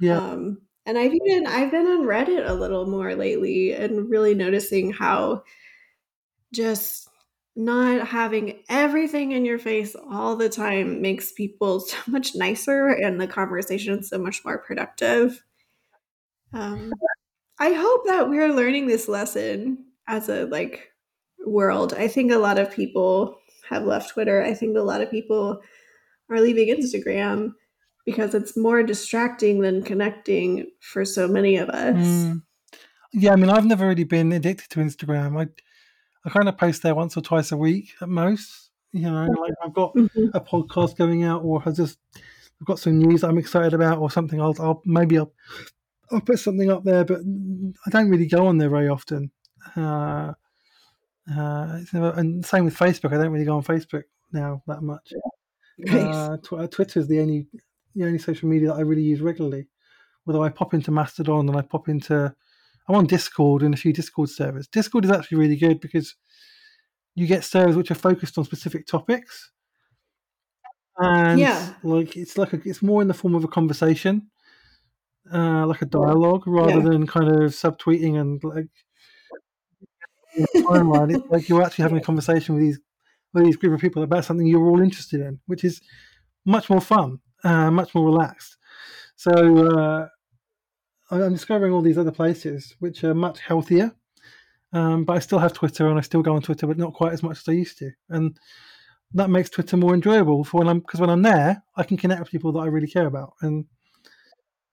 Yeah. 0.00 0.18
Um, 0.18 0.58
and 0.84 0.96
I've 0.96 1.12
even 1.12 1.46
I've 1.46 1.70
been 1.70 1.86
on 1.86 2.06
Reddit 2.06 2.48
a 2.48 2.54
little 2.54 2.86
more 2.86 3.14
lately 3.14 3.72
and 3.72 4.08
really 4.08 4.34
noticing 4.34 4.92
how 4.92 5.42
just 6.52 7.08
not 7.56 8.06
having 8.06 8.62
everything 8.68 9.32
in 9.32 9.46
your 9.46 9.58
face 9.58 9.96
all 10.10 10.36
the 10.36 10.48
time 10.48 11.00
makes 11.00 11.32
people 11.32 11.80
so 11.80 11.96
much 12.06 12.34
nicer 12.34 12.88
and 12.88 13.20
the 13.20 13.26
conversation 13.26 14.02
so 14.02 14.18
much 14.18 14.44
more 14.44 14.58
productive. 14.58 15.42
Um, 16.52 16.92
I 17.58 17.72
hope 17.72 18.06
that 18.06 18.28
we're 18.28 18.52
learning 18.52 18.86
this 18.86 19.08
lesson 19.08 19.86
as 20.06 20.28
a 20.28 20.44
like 20.46 20.92
world. 21.44 21.94
I 21.94 22.08
think 22.08 22.30
a 22.30 22.38
lot 22.38 22.58
of 22.58 22.70
people 22.70 23.38
have 23.68 23.84
left 23.84 24.10
Twitter. 24.10 24.42
I 24.42 24.54
think 24.54 24.76
a 24.76 24.82
lot 24.82 25.00
of 25.00 25.10
people 25.10 25.60
are 26.30 26.40
leaving 26.40 26.68
Instagram 26.68 27.52
because 28.04 28.34
it's 28.34 28.56
more 28.56 28.82
distracting 28.82 29.60
than 29.60 29.82
connecting 29.82 30.70
for 30.80 31.04
so 31.04 31.26
many 31.26 31.56
of 31.56 31.68
us. 31.68 31.96
Mm. 31.96 32.42
Yeah, 33.12 33.32
I 33.32 33.36
mean, 33.36 33.50
I've 33.50 33.64
never 33.64 33.88
really 33.88 34.04
been 34.04 34.32
addicted 34.32 34.70
to 34.70 34.80
Instagram. 34.80 35.40
I 35.40 35.48
I 36.24 36.30
kind 36.30 36.48
of 36.48 36.58
post 36.58 36.82
there 36.82 36.94
once 36.94 37.16
or 37.16 37.20
twice 37.20 37.52
a 37.52 37.56
week 37.56 37.94
at 38.00 38.08
most. 38.08 38.70
You 38.92 39.10
know, 39.10 39.26
like 39.40 39.54
I've 39.64 39.74
got 39.74 39.94
mm-hmm. 39.94 40.26
a 40.34 40.40
podcast 40.40 40.96
going 40.96 41.24
out, 41.24 41.42
or 41.42 41.62
I 41.64 41.70
just 41.70 41.98
I've 42.60 42.66
got 42.66 42.78
some 42.78 42.98
news 42.98 43.22
I'm 43.22 43.38
excited 43.38 43.74
about, 43.74 43.98
or 43.98 44.10
something. 44.10 44.40
I'll, 44.40 44.54
I'll 44.60 44.82
maybe 44.84 45.18
I'll 45.18 45.32
I'll 46.10 46.20
put 46.20 46.38
something 46.38 46.70
up 46.70 46.84
there, 46.84 47.04
but 47.04 47.20
I 47.86 47.90
don't 47.90 48.10
really 48.10 48.26
go 48.26 48.46
on 48.46 48.58
there 48.58 48.70
very 48.70 48.88
often. 48.88 49.30
Uh, 49.76 50.32
uh, 51.34 51.80
and 51.92 52.44
same 52.44 52.64
with 52.64 52.76
Facebook. 52.76 53.12
I 53.12 53.22
don't 53.22 53.32
really 53.32 53.44
go 53.44 53.56
on 53.56 53.64
Facebook 53.64 54.04
now 54.32 54.62
that 54.66 54.82
much. 54.82 55.12
Uh, 55.90 56.36
tw- 56.38 56.54
uh, 56.54 56.66
Twitter 56.68 57.00
is 57.00 57.08
the 57.08 57.20
only 57.20 57.46
the 57.94 58.04
only 58.04 58.18
social 58.18 58.48
media 58.48 58.68
that 58.68 58.76
I 58.76 58.80
really 58.80 59.02
use 59.02 59.20
regularly. 59.20 59.66
Although 60.26 60.42
I 60.42 60.48
pop 60.48 60.74
into 60.74 60.90
Mastodon 60.90 61.48
and 61.48 61.56
I 61.56 61.62
pop 61.62 61.88
into, 61.88 62.34
I'm 62.88 62.94
on 62.94 63.06
Discord 63.06 63.62
and 63.62 63.74
a 63.74 63.76
few 63.76 63.92
Discord 63.92 64.28
servers. 64.28 64.66
Discord 64.66 65.04
is 65.04 65.10
actually 65.10 65.38
really 65.38 65.56
good 65.56 65.80
because 65.80 66.16
you 67.14 67.26
get 67.26 67.44
servers 67.44 67.76
which 67.76 67.90
are 67.90 67.94
focused 67.94 68.36
on 68.38 68.44
specific 68.44 68.86
topics, 68.86 69.50
and 70.98 71.38
yeah. 71.38 71.74
like 71.82 72.16
it's 72.16 72.36
like 72.38 72.52
a, 72.52 72.60
it's 72.64 72.82
more 72.82 73.02
in 73.02 73.08
the 73.08 73.14
form 73.14 73.34
of 73.34 73.44
a 73.44 73.48
conversation 73.48 74.30
uh, 75.32 75.66
like 75.66 75.82
a 75.82 75.86
dialogue 75.86 76.46
rather 76.46 76.74
yeah. 76.74 76.80
than 76.80 77.06
kind 77.06 77.28
of 77.28 77.50
subtweeting 77.52 78.20
and 78.20 78.42
like 78.44 78.68
timeline. 80.56 81.14
it's 81.14 81.30
like 81.30 81.48
you're 81.48 81.62
actually 81.62 81.82
having 81.82 81.98
a 81.98 82.02
conversation 82.02 82.54
with 82.54 82.64
these 82.64 82.80
with 83.36 83.46
these 83.46 83.56
group 83.56 83.74
of 83.74 83.80
people 83.80 84.02
about 84.02 84.24
something 84.24 84.46
you're 84.46 84.66
all 84.66 84.80
interested 84.80 85.20
in, 85.20 85.40
which 85.46 85.64
is 85.64 85.80
much 86.44 86.68
more 86.70 86.80
fun, 86.80 87.20
uh, 87.44 87.70
much 87.70 87.94
more 87.94 88.04
relaxed. 88.04 88.56
So 89.16 89.32
uh, 89.78 90.08
I'm 91.10 91.32
discovering 91.32 91.72
all 91.72 91.82
these 91.82 91.98
other 91.98 92.12
places 92.12 92.74
which 92.80 93.04
are 93.04 93.14
much 93.14 93.40
healthier. 93.40 93.92
Um, 94.72 95.04
but 95.04 95.16
I 95.16 95.20
still 95.20 95.38
have 95.38 95.52
Twitter 95.52 95.88
and 95.88 95.98
I 95.98 96.02
still 96.02 96.22
go 96.22 96.34
on 96.34 96.42
Twitter, 96.42 96.66
but 96.66 96.76
not 96.76 96.92
quite 96.92 97.12
as 97.12 97.22
much 97.22 97.38
as 97.38 97.48
I 97.48 97.52
used 97.52 97.78
to. 97.78 97.90
And 98.10 98.38
that 99.14 99.30
makes 99.30 99.48
Twitter 99.48 99.76
more 99.76 99.94
enjoyable 99.94 100.44
for 100.44 100.58
when 100.58 100.68
I'm 100.68 100.80
because 100.80 101.00
when 101.00 101.10
I'm 101.10 101.22
there, 101.22 101.62
I 101.76 101.84
can 101.84 101.96
connect 101.96 102.20
with 102.20 102.30
people 102.30 102.52
that 102.52 102.60
I 102.60 102.66
really 102.66 102.88
care 102.88 103.06
about, 103.06 103.34
and 103.40 103.64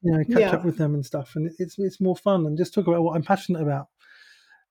you 0.02 0.12
know, 0.12 0.24
catch 0.26 0.40
yeah. 0.40 0.52
up 0.52 0.66
with 0.66 0.78
them 0.78 0.96
and 0.96 1.06
stuff. 1.06 1.34
And 1.36 1.52
it's 1.60 1.78
it's 1.78 2.02
more 2.02 2.18
fun 2.18 2.46
and 2.46 2.58
just 2.58 2.74
talk 2.74 2.88
about 2.88 3.04
what 3.04 3.16
I'm 3.16 3.24
passionate 3.24 3.62
about. 3.62 3.88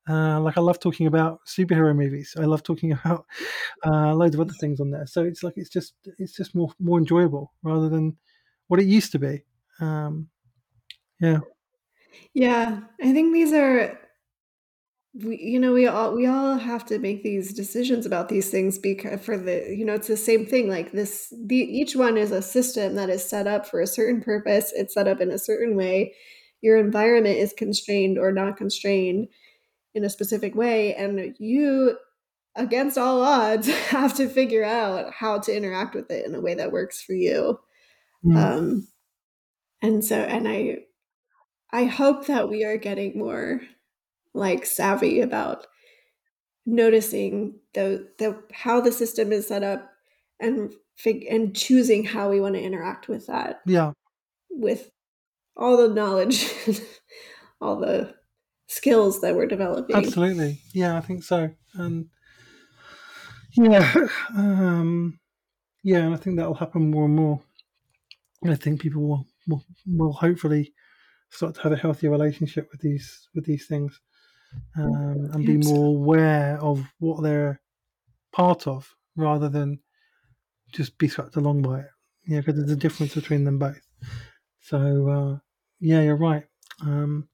Uh, 0.08 0.40
like 0.40 0.58
I 0.58 0.60
love 0.60 0.80
talking 0.80 1.06
about 1.06 1.40
superhero 1.46 1.94
movies. 1.94 2.34
I 2.38 2.44
love 2.44 2.62
talking 2.62 2.92
about 3.04 3.24
uh, 3.86 4.14
loads 4.14 4.34
of 4.34 4.40
other 4.40 4.54
things 4.54 4.80
on 4.80 4.90
there. 4.90 5.06
So 5.06 5.24
it's 5.24 5.42
like 5.42 5.54
it's 5.56 5.70
just 5.70 5.94
it's 6.18 6.34
just 6.34 6.54
more 6.54 6.72
more 6.80 6.98
enjoyable 6.98 7.52
rather 7.62 7.88
than 7.88 8.16
what 8.68 8.80
it 8.80 8.86
used 8.86 9.12
to 9.12 9.18
be. 9.18 9.44
Um, 9.80 10.28
yeah. 11.20 11.40
Yeah, 12.34 12.80
I 13.00 13.12
think 13.12 13.32
these 13.32 13.52
are 13.52 13.98
we, 15.14 15.38
you 15.38 15.60
know 15.60 15.72
we 15.72 15.86
all 15.86 16.14
we 16.14 16.26
all 16.26 16.56
have 16.56 16.86
to 16.86 16.98
make 16.98 17.22
these 17.22 17.52
decisions 17.52 18.06
about 18.06 18.30
these 18.30 18.50
things 18.50 18.78
because 18.78 19.20
for 19.20 19.36
the 19.36 19.66
you 19.68 19.84
know 19.84 19.92
it's 19.92 20.08
the 20.08 20.16
same 20.16 20.46
thing 20.46 20.70
like 20.70 20.92
this 20.92 21.32
the, 21.44 21.56
each 21.56 21.94
one 21.94 22.16
is 22.16 22.30
a 22.30 22.40
system 22.40 22.94
that 22.94 23.10
is 23.10 23.22
set 23.22 23.46
up 23.46 23.66
for 23.66 23.80
a 23.80 23.86
certain 23.86 24.22
purpose 24.22 24.72
it's 24.74 24.94
set 24.94 25.06
up 25.06 25.20
in 25.20 25.30
a 25.30 25.38
certain 25.38 25.76
way 25.76 26.14
your 26.62 26.78
environment 26.78 27.36
is 27.36 27.52
constrained 27.52 28.16
or 28.16 28.32
not 28.32 28.56
constrained 28.56 29.28
in 29.94 30.04
a 30.04 30.10
specific 30.10 30.54
way 30.54 30.94
and 30.94 31.34
you 31.38 31.96
against 32.56 32.98
all 32.98 33.22
odds 33.22 33.68
have 33.88 34.14
to 34.14 34.28
figure 34.28 34.64
out 34.64 35.12
how 35.12 35.38
to 35.38 35.54
interact 35.54 35.94
with 35.94 36.10
it 36.10 36.26
in 36.26 36.34
a 36.34 36.40
way 36.40 36.54
that 36.54 36.72
works 36.72 37.02
for 37.02 37.14
you 37.14 37.58
mm. 38.24 38.36
um 38.36 38.86
and 39.80 40.04
so 40.04 40.16
and 40.16 40.48
i 40.48 40.78
i 41.72 41.84
hope 41.84 42.26
that 42.26 42.48
we 42.48 42.64
are 42.64 42.76
getting 42.76 43.18
more 43.18 43.60
like 44.34 44.64
savvy 44.64 45.20
about 45.20 45.66
noticing 46.64 47.58
the 47.74 48.08
the 48.18 48.40
how 48.52 48.80
the 48.80 48.92
system 48.92 49.32
is 49.32 49.48
set 49.48 49.62
up 49.62 49.90
and 50.40 50.72
fig- 50.96 51.26
and 51.28 51.54
choosing 51.54 52.04
how 52.04 52.30
we 52.30 52.40
want 52.40 52.54
to 52.54 52.62
interact 52.62 53.08
with 53.08 53.26
that. 53.26 53.60
Yeah. 53.66 53.92
With 54.50 54.90
all 55.56 55.76
the 55.76 55.88
knowledge, 55.88 56.52
all 57.60 57.76
the 57.76 58.14
skills 58.72 59.20
that 59.20 59.34
we're 59.34 59.46
developing. 59.46 59.94
Absolutely, 59.94 60.60
yeah, 60.72 60.96
I 60.96 61.00
think 61.00 61.22
so. 61.22 61.50
And 61.74 62.06
yeah, 63.52 63.92
um, 64.36 65.18
yeah, 65.82 65.98
and 65.98 66.14
I 66.14 66.16
think 66.16 66.36
that'll 66.36 66.54
happen 66.54 66.90
more 66.90 67.04
and 67.04 67.16
more. 67.16 67.40
I 68.44 68.56
think 68.56 68.80
people 68.80 69.02
will, 69.02 69.26
will 69.46 69.64
will 69.86 70.12
hopefully 70.12 70.72
start 71.30 71.54
to 71.54 71.62
have 71.62 71.72
a 71.72 71.76
healthier 71.76 72.10
relationship 72.10 72.68
with 72.72 72.80
these 72.80 73.28
with 73.34 73.44
these 73.44 73.66
things, 73.66 74.00
um, 74.76 75.30
and 75.32 75.46
be 75.46 75.58
more 75.58 75.88
aware 75.88 76.58
of 76.60 76.84
what 76.98 77.22
they're 77.22 77.60
part 78.32 78.66
of, 78.66 78.88
rather 79.16 79.48
than 79.48 79.78
just 80.72 80.98
be 80.98 81.08
swept 81.08 81.36
along 81.36 81.62
by 81.62 81.80
it. 81.80 81.90
Yeah, 82.26 82.40
because 82.40 82.56
there's 82.56 82.70
a 82.70 82.76
difference 82.76 83.14
between 83.14 83.44
them 83.44 83.58
both. 83.58 83.80
So 84.60 85.08
uh, 85.08 85.38
yeah, 85.78 86.02
you're 86.02 86.16
right. 86.16 86.44
Um, 86.80 87.28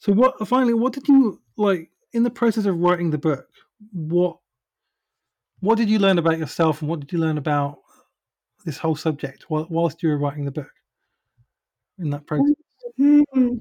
so 0.00 0.12
what? 0.12 0.48
Finally, 0.48 0.74
what 0.74 0.94
did 0.94 1.06
you 1.06 1.40
like 1.56 1.90
in 2.12 2.22
the 2.22 2.30
process 2.30 2.64
of 2.64 2.78
writing 2.78 3.10
the 3.10 3.18
book? 3.18 3.46
What 3.92 4.38
what 5.60 5.76
did 5.76 5.90
you 5.90 5.98
learn 5.98 6.18
about 6.18 6.38
yourself, 6.38 6.80
and 6.80 6.90
what 6.90 7.00
did 7.00 7.12
you 7.12 7.18
learn 7.18 7.36
about 7.36 7.78
this 8.64 8.78
whole 8.78 8.96
subject 8.96 9.46
whilst 9.50 10.02
you 10.02 10.08
were 10.08 10.18
writing 10.18 10.46
the 10.46 10.50
book? 10.50 10.72
In 11.98 12.08
that 12.10 12.26
process, 12.26 12.54
mm-hmm. 12.98 13.56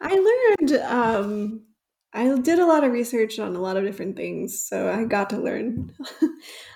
I 0.00 0.54
learned. 0.58 0.72
Um, 0.82 1.62
I 2.12 2.36
did 2.40 2.58
a 2.58 2.66
lot 2.66 2.82
of 2.82 2.90
research 2.90 3.38
on 3.38 3.54
a 3.54 3.60
lot 3.60 3.76
of 3.76 3.84
different 3.84 4.16
things, 4.16 4.64
so 4.64 4.90
I 4.90 5.04
got 5.04 5.30
to 5.30 5.38
learn. 5.38 5.94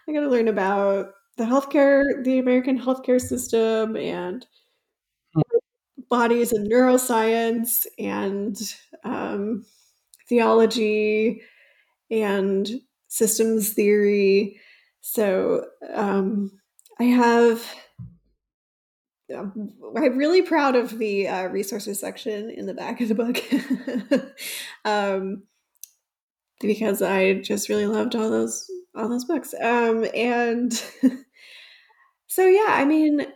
I 0.09 0.13
got 0.13 0.21
to 0.21 0.29
learn 0.29 0.47
about 0.47 1.09
the 1.37 1.45
healthcare, 1.45 2.05
the 2.23 2.39
American 2.39 2.79
healthcare 2.79 3.21
system, 3.21 3.97
and. 3.97 4.47
Bodies 6.09 6.53
and 6.53 6.71
neuroscience 6.71 7.87
and 7.99 8.57
um, 9.05 9.65
theology 10.29 11.43
and 12.11 12.69
systems 13.09 13.73
theory. 13.73 14.61
So 15.01 15.67
um, 15.93 16.51
I 17.01 17.05
have. 17.05 17.65
Um, 19.35 19.73
I'm 19.97 20.19
really 20.19 20.43
proud 20.43 20.77
of 20.77 20.99
the 20.99 21.27
uh, 21.27 21.47
resources 21.47 21.99
section 21.99 22.51
in 22.51 22.67
the 22.67 22.75
back 22.75 23.01
of 23.01 23.09
the 23.09 23.15
book 23.15 23.43
um, 24.85 25.45
because 26.61 27.01
I 27.01 27.35
just 27.35 27.71
really 27.71 27.87
loved 27.87 28.15
all 28.15 28.31
those 28.31 28.71
all 28.95 29.09
those 29.09 29.25
books. 29.25 29.55
Um, 29.61 30.07
and 30.15 30.73
so 32.27 32.47
yeah, 32.47 32.67
I 32.69 32.85
mean, 32.85 33.27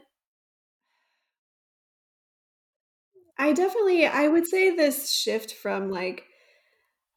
I 3.39 3.53
definitely 3.53 4.07
I 4.07 4.29
would 4.29 4.47
say 4.47 4.75
this 4.75 5.11
shift 5.11 5.55
from 5.55 5.91
like 5.91 6.25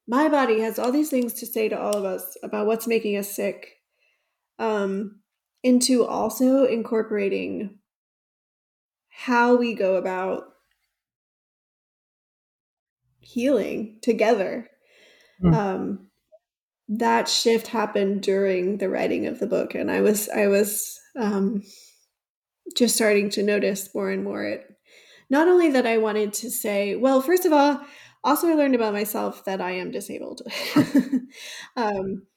my 0.08 0.30
body 0.30 0.62
has 0.62 0.78
all 0.78 0.92
these 0.92 1.10
things 1.10 1.34
to 1.36 1.46
say 1.46 1.70
to 1.70 1.80
all 1.80 1.96
of 1.96 2.06
us 2.06 2.38
about 2.44 2.68
what's 2.68 2.88
making 2.88 3.18
us 3.18 3.34
sick 3.34 3.78
um, 4.60 5.22
into 5.64 6.06
also 6.06 6.66
incorporating 6.66 7.80
how 9.10 9.56
we 9.56 9.74
go 9.74 9.96
about 9.96 10.44
healing 13.20 14.00
together. 14.02 14.68
Mm. 15.44 15.54
Um, 15.56 16.08
that 16.90 17.28
shift 17.28 17.68
happened 17.68 18.22
during 18.22 18.78
the 18.78 18.90
writing 18.90 19.28
of 19.28 19.40
the 19.40 19.48
book, 19.48 19.76
and 19.76 19.90
I 19.90 20.02
was 20.02 20.28
I 20.30 20.48
was 20.48 21.00
um, 21.18 21.64
just 22.76 22.96
starting 22.96 23.30
to 23.32 23.44
notice 23.44 23.90
more 23.96 24.12
and 24.12 24.24
more 24.24 24.44
it. 24.44 24.71
Not 25.32 25.48
only 25.48 25.72
that 25.72 25.88
I 25.88 25.98
wanted 25.98 26.34
to 26.34 26.52
say, 26.52 26.96
well, 26.98 27.22
first 27.22 27.46
of 27.46 27.54
all, 27.54 27.80
also 28.24 28.50
I 28.50 28.54
learned 28.54 28.76
about 28.76 28.94
myself 28.94 29.46
that 29.46 29.62
I 29.62 29.72
am 29.72 29.90
disabled. 29.90 30.42
um, 31.78 32.28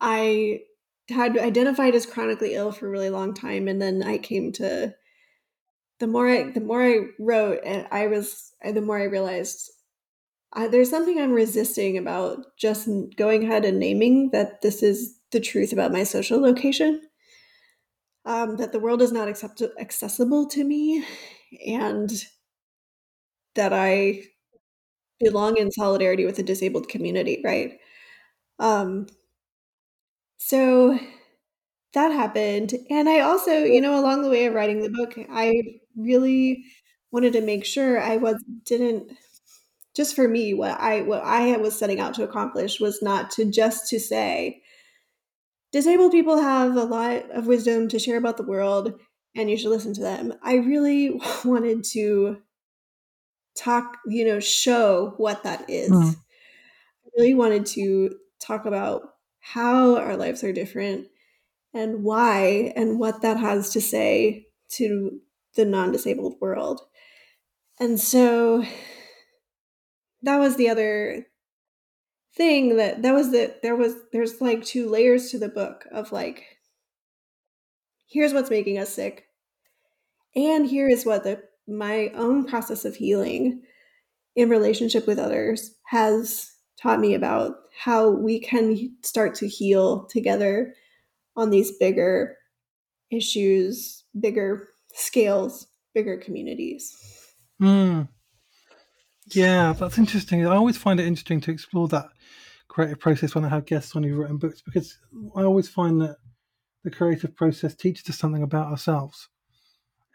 I 0.00 0.62
had 1.10 1.36
identified 1.38 1.94
as 1.94 2.06
chronically 2.06 2.54
ill 2.54 2.72
for 2.72 2.86
a 2.86 2.90
really 2.90 3.10
long 3.10 3.34
time, 3.34 3.68
and 3.68 3.82
then 3.82 4.02
I 4.02 4.16
came 4.18 4.50
to 4.52 4.94
the 5.98 6.06
more 6.06 6.26
I 6.28 6.50
the 6.50 6.60
more 6.60 6.82
I 6.82 7.00
wrote, 7.18 7.60
and 7.64 7.86
I 7.90 8.06
was 8.06 8.52
the 8.64 8.80
more 8.80 8.98
I 8.98 9.04
realized 9.04 9.70
I, 10.52 10.68
there's 10.68 10.90
something 10.90 11.20
I'm 11.20 11.32
resisting 11.32 11.98
about 11.98 12.56
just 12.56 12.88
going 13.16 13.44
ahead 13.44 13.64
and 13.64 13.78
naming 13.78 14.30
that 14.30 14.62
this 14.62 14.82
is 14.82 15.18
the 15.32 15.40
truth 15.40 15.72
about 15.72 15.92
my 15.92 16.04
social 16.04 16.40
location. 16.40 17.02
Um, 18.24 18.56
that 18.56 18.72
the 18.72 18.80
world 18.80 19.00
is 19.02 19.12
not 19.12 19.28
accept- 19.28 19.62
accessible 19.78 20.46
to 20.48 20.62
me, 20.62 21.04
and 21.66 22.10
that 23.54 23.72
I 23.72 24.22
belong 25.20 25.56
in 25.56 25.70
solidarity 25.70 26.24
with 26.24 26.36
the 26.36 26.42
disabled 26.42 26.88
community, 26.88 27.40
right? 27.44 27.78
Um, 28.58 29.08
so 30.38 30.98
that 31.94 32.12
happened. 32.12 32.74
And 32.90 33.08
I 33.08 33.20
also, 33.20 33.52
you 33.52 33.80
know, 33.80 34.00
along 34.00 34.22
the 34.22 34.30
way 34.30 34.46
of 34.46 34.54
writing 34.54 34.82
the 34.82 34.90
book, 34.90 35.14
I 35.30 35.62
really 35.96 36.64
wanted 37.12 37.32
to 37.34 37.40
make 37.40 37.64
sure 37.64 38.00
I 38.00 38.16
was 38.18 38.42
didn't 38.64 39.12
just 39.96 40.16
for 40.16 40.28
me 40.28 40.54
what 40.54 40.80
I 40.80 41.02
what 41.02 41.22
I 41.24 41.56
was 41.58 41.78
setting 41.78 42.00
out 42.00 42.14
to 42.14 42.24
accomplish 42.24 42.80
was 42.80 43.02
not 43.02 43.30
to 43.32 43.46
just 43.50 43.88
to 43.90 44.00
say 44.00 44.62
disabled 45.72 46.12
people 46.12 46.38
have 46.40 46.76
a 46.76 46.84
lot 46.84 47.30
of 47.30 47.46
wisdom 47.46 47.88
to 47.88 47.98
share 47.98 48.16
about 48.16 48.36
the 48.36 48.42
world 48.42 48.98
and 49.34 49.50
you 49.50 49.56
should 49.56 49.70
listen 49.70 49.94
to 49.94 50.00
them. 50.00 50.34
I 50.42 50.56
really 50.56 51.20
wanted 51.44 51.84
to 51.92 52.38
talk, 53.56 53.98
you 54.06 54.24
know, 54.24 54.40
show 54.40 55.14
what 55.16 55.42
that 55.44 55.68
is. 55.68 55.90
Mm. 55.90 56.14
I 56.14 57.08
really 57.16 57.34
wanted 57.34 57.66
to 57.66 58.16
talk 58.40 58.64
about 58.64 59.02
how 59.40 59.96
our 59.96 60.16
lives 60.16 60.44
are 60.44 60.52
different 60.52 61.08
and 61.72 62.02
why 62.02 62.72
and 62.76 62.98
what 62.98 63.22
that 63.22 63.36
has 63.36 63.70
to 63.72 63.80
say 63.80 64.46
to 64.70 65.20
the 65.56 65.64
non-disabled 65.64 66.36
world. 66.40 66.80
And 67.78 67.98
so 67.98 68.64
that 70.22 70.38
was 70.38 70.56
the 70.56 70.68
other 70.68 71.26
thing 72.36 72.76
that 72.76 73.02
that 73.02 73.12
was 73.12 73.32
that 73.32 73.62
there 73.62 73.74
was 73.74 73.94
there's 74.12 74.40
like 74.40 74.64
two 74.64 74.88
layers 74.88 75.30
to 75.30 75.38
the 75.38 75.48
book 75.48 75.84
of 75.90 76.12
like 76.12 76.44
here's 78.10 78.34
what's 78.34 78.50
making 78.50 78.78
us 78.78 78.92
sick 78.92 79.26
and 80.34 80.66
here 80.66 80.88
is 80.88 81.06
what 81.06 81.24
the 81.24 81.42
my 81.66 82.10
own 82.14 82.44
process 82.44 82.84
of 82.84 82.96
healing 82.96 83.62
in 84.36 84.48
relationship 84.48 85.06
with 85.06 85.18
others 85.18 85.76
has 85.86 86.52
taught 86.80 87.00
me 87.00 87.14
about 87.14 87.56
how 87.78 88.10
we 88.10 88.40
can 88.40 88.94
start 89.02 89.34
to 89.36 89.48
heal 89.48 90.06
together 90.06 90.74
on 91.36 91.50
these 91.50 91.72
bigger 91.78 92.36
issues, 93.10 94.04
bigger 94.18 94.68
scales, 94.92 95.66
bigger 95.94 96.16
communities. 96.16 96.96
Mm. 97.60 98.08
Yeah, 99.32 99.72
that's 99.72 99.98
interesting. 99.98 100.46
I 100.46 100.56
always 100.56 100.76
find 100.76 100.98
it 100.98 101.06
interesting 101.06 101.40
to 101.42 101.52
explore 101.52 101.88
that 101.88 102.06
creative 102.68 103.00
process 103.00 103.34
when 103.34 103.44
I 103.44 103.48
have 103.48 103.66
guests 103.66 103.94
on 103.94 104.02
who've 104.02 104.16
written 104.16 104.38
books 104.38 104.62
because 104.62 104.98
I 105.36 105.42
always 105.42 105.68
find 105.68 106.00
that 106.00 106.16
the 106.84 106.90
creative 106.90 107.34
process 107.36 107.74
teaches 107.74 108.08
us 108.08 108.18
something 108.18 108.42
about 108.42 108.68
ourselves. 108.68 109.28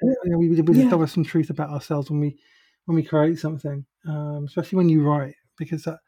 You 0.01 0.15
know, 0.25 0.37
we, 0.37 0.49
we 0.49 0.61
discover 0.61 1.03
yeah. 1.03 1.09
some 1.09 1.23
truth 1.23 1.49
about 1.49 1.69
ourselves 1.69 2.09
when 2.09 2.19
we 2.19 2.37
when 2.85 2.95
we 2.95 3.03
create 3.03 3.39
something, 3.39 3.85
um, 4.07 4.45
especially 4.45 4.77
when 4.77 4.89
you 4.89 5.03
write, 5.03 5.35
because 5.57 5.83
that 5.83 5.99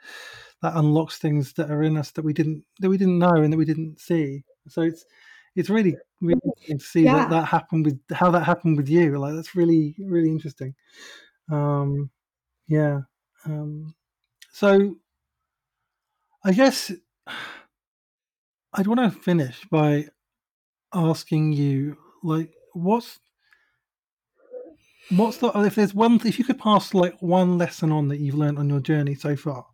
that 0.61 0.75
unlocks 0.75 1.17
things 1.17 1.53
that 1.53 1.71
are 1.71 1.83
in 1.83 1.97
us 1.97 2.11
that 2.11 2.25
we 2.25 2.33
didn't 2.33 2.63
that 2.79 2.89
we 2.89 2.97
didn't 2.97 3.19
know 3.19 3.35
and 3.35 3.51
that 3.51 3.57
we 3.57 3.65
didn't 3.65 3.99
see. 3.99 4.43
So 4.67 4.81
it's 4.81 5.05
it's 5.55 5.69
really 5.69 5.95
really 6.21 6.41
interesting 6.43 6.79
to 6.79 6.85
see 6.85 7.03
yeah. 7.03 7.15
that 7.15 7.29
that 7.29 7.45
happened 7.45 7.85
with 7.85 7.99
how 8.11 8.31
that 8.31 8.43
happened 8.43 8.77
with 8.77 8.89
you. 8.89 9.17
Like 9.17 9.35
that's 9.35 9.55
really 9.55 9.95
really 9.99 10.29
interesting. 10.29 10.75
Um, 11.51 12.09
yeah. 12.67 13.01
Um, 13.45 13.95
so 14.51 14.97
I 16.43 16.51
guess 16.51 16.91
I'd 18.73 18.87
want 18.87 18.99
to 18.99 19.19
finish 19.19 19.65
by 19.71 20.07
asking 20.93 21.53
you, 21.53 21.97
like, 22.23 22.53
what's 22.73 23.19
what's 25.11 25.37
the 25.37 25.47
if 25.65 25.75
there's 25.75 25.93
one 25.93 26.15
if 26.25 26.37
you 26.39 26.45
could 26.45 26.59
pass 26.59 26.93
like 26.93 27.17
one 27.21 27.57
lesson 27.57 27.91
on 27.91 28.07
that 28.09 28.19
you've 28.19 28.35
learned 28.35 28.59
on 28.59 28.69
your 28.69 28.79
journey 28.79 29.15
so 29.15 29.35
far 29.35 29.65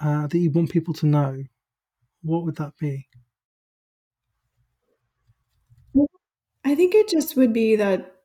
uh, 0.00 0.26
that 0.26 0.38
you 0.38 0.50
want 0.50 0.70
people 0.70 0.94
to 0.94 1.06
know, 1.06 1.44
what 2.22 2.44
would 2.44 2.56
that 2.56 2.76
be? 2.78 3.08
I 6.64 6.74
think 6.74 6.94
it 6.94 7.08
just 7.08 7.36
would 7.36 7.52
be 7.52 7.76
that 7.76 8.16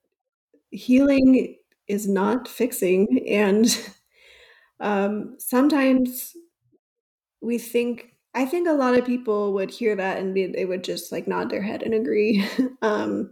healing 0.71 1.57
is 1.87 2.07
not 2.07 2.47
fixing, 2.47 3.27
and 3.27 3.67
um, 4.79 5.35
sometimes 5.39 6.35
we 7.41 7.57
think. 7.57 8.10
I 8.33 8.45
think 8.45 8.67
a 8.67 8.73
lot 8.73 8.95
of 8.95 9.05
people 9.05 9.53
would 9.53 9.71
hear 9.71 9.95
that 9.95 10.17
and 10.17 10.35
they, 10.35 10.47
they 10.47 10.65
would 10.65 10.83
just 10.83 11.11
like 11.11 11.27
nod 11.27 11.49
their 11.49 11.61
head 11.61 11.83
and 11.83 11.93
agree. 11.93 12.45
um, 12.81 13.31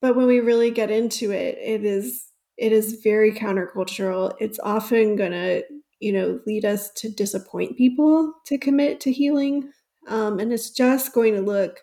but 0.00 0.16
when 0.16 0.26
we 0.26 0.40
really 0.40 0.70
get 0.70 0.90
into 0.90 1.30
it, 1.30 1.58
it 1.58 1.84
is 1.84 2.26
it 2.56 2.72
is 2.72 3.00
very 3.02 3.32
countercultural. 3.32 4.34
It's 4.38 4.60
often 4.62 5.16
to, 5.16 5.62
you 5.98 6.12
know, 6.12 6.40
lead 6.46 6.66
us 6.66 6.90
to 6.96 7.08
disappoint 7.08 7.78
people 7.78 8.34
to 8.46 8.58
commit 8.58 9.00
to 9.00 9.12
healing. 9.12 9.72
Um, 10.08 10.38
and 10.38 10.52
it's 10.52 10.70
just 10.70 11.14
going 11.14 11.34
to 11.34 11.40
look 11.40 11.80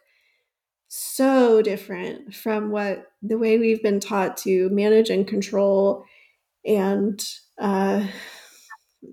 so 0.87 1.63
different 1.63 2.33
from 2.33 2.69
what 2.69 3.07
the 3.23 3.39
way 3.39 3.57
we've 3.57 3.81
been 3.81 3.99
taught 3.99 4.37
to 4.37 4.69
manage 4.69 5.09
and 5.09 5.27
control 5.27 6.05
and 6.63 7.23
uh, 7.59 8.05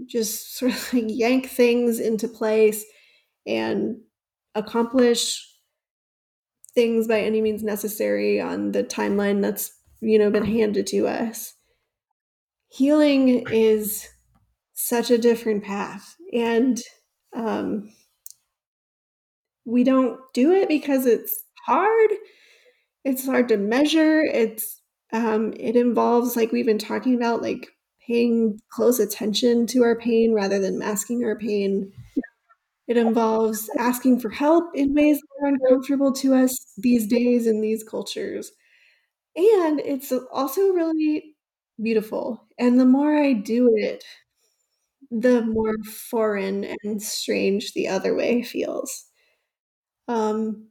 just 0.07 0.57
sort 0.57 0.73
of 0.73 0.93
like 0.95 1.05
yank 1.09 1.49
things 1.49 2.01
into 2.01 2.29
place 2.29 2.85
and 3.47 3.97
accomplish 4.55 5.47
things 6.75 7.07
by 7.07 7.21
any 7.21 7.41
means 7.41 7.63
necessary 7.63 8.41
on 8.41 8.73
the 8.73 8.83
timeline 8.83 9.41
that's 9.41 9.73
you 10.01 10.19
know 10.19 10.31
been 10.31 10.45
handed 10.45 10.87
to 10.89 11.07
us. 11.07 11.55
Healing 12.69 13.47
is 13.51 14.09
such 14.75 15.11
a 15.11 15.19
different 15.19 15.63
path 15.63 16.17
and 16.33 16.81
um, 17.35 17.91
we 19.65 19.85
don't 19.85 20.21
do 20.33 20.53
it 20.53 20.69
because 20.69 21.07
it's 21.07 21.43
hard. 21.67 22.11
It's 23.05 23.27
hard 23.27 23.49
to 23.49 23.57
measure. 23.57 24.23
It's 24.23 24.81
um, 25.13 25.53
it 25.59 25.77
involves 25.77 26.37
like 26.37 26.53
we've 26.53 26.67
been 26.67 26.79
talking 26.79 27.15
about 27.15 27.43
like 27.43 27.69
paying 28.07 28.61
close 28.71 29.01
attention 29.01 29.67
to 29.69 29.83
our 29.83 29.97
pain 29.97 30.35
rather 30.35 30.59
than 30.59 30.79
masking 30.79 31.25
our 31.25 31.37
pain. 31.39 31.93
It 32.89 32.97
involves 32.97 33.71
asking 33.79 34.21
for 34.21 34.31
help 34.31 34.75
in 34.75 34.95
ways 34.95 35.21
that 35.21 35.47
are 35.47 35.49
uncomfortable 35.49 36.13
to 36.15 36.35
us 36.35 36.75
these 36.79 37.07
days 37.07 37.47
in 37.47 37.61
these 37.61 37.85
cultures. 37.85 38.53
And 39.37 39.81
it's 39.81 40.13
also 40.33 40.71
really 40.73 41.37
beautiful. 41.83 42.47
And 42.59 42.81
the 42.81 42.87
more 42.87 43.17
i 43.17 43.33
do 43.33 43.73
it 43.77 44.05
the 45.11 45.43
more 45.43 45.75
foreign 45.85 46.65
and 46.83 47.03
strange 47.03 47.73
the 47.73 47.89
other 47.89 48.15
way 48.15 48.43
feels. 48.43 49.07
Um, 50.09 50.69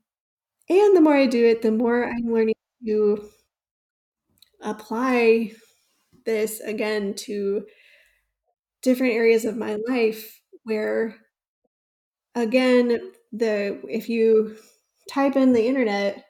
and 0.69 0.95
the 0.97 1.01
more 1.01 1.15
I 1.15 1.27
do 1.27 1.45
it, 1.45 1.61
the 1.61 1.71
more 1.71 2.05
I'm 2.05 2.33
learning 2.33 2.55
to 2.87 3.29
apply 4.61 5.51
this 6.25 6.59
again 6.61 7.13
to 7.15 7.65
different 8.81 9.13
areas 9.13 9.45
of 9.45 9.57
my 9.57 9.77
life 9.87 10.41
where 10.63 11.15
again 12.35 13.11
the 13.31 13.79
if 13.89 14.09
you 14.09 14.55
type 15.09 15.35
in 15.35 15.53
the 15.53 15.67
internet 15.67 16.25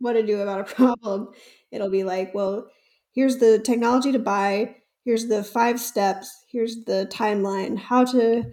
what 0.00 0.14
to 0.14 0.24
do 0.24 0.40
about 0.40 0.60
a 0.60 0.64
problem 0.76 1.28
it'll 1.70 1.90
be 1.90 2.04
like 2.04 2.34
well 2.34 2.68
here's 3.14 3.38
the 3.38 3.58
technology 3.60 4.12
to 4.12 4.18
buy 4.18 4.76
here's 5.04 5.28
the 5.28 5.44
five 5.44 5.80
steps 5.80 6.44
here's 6.50 6.84
the 6.84 7.08
timeline 7.12 7.78
how 7.78 8.04
to 8.04 8.44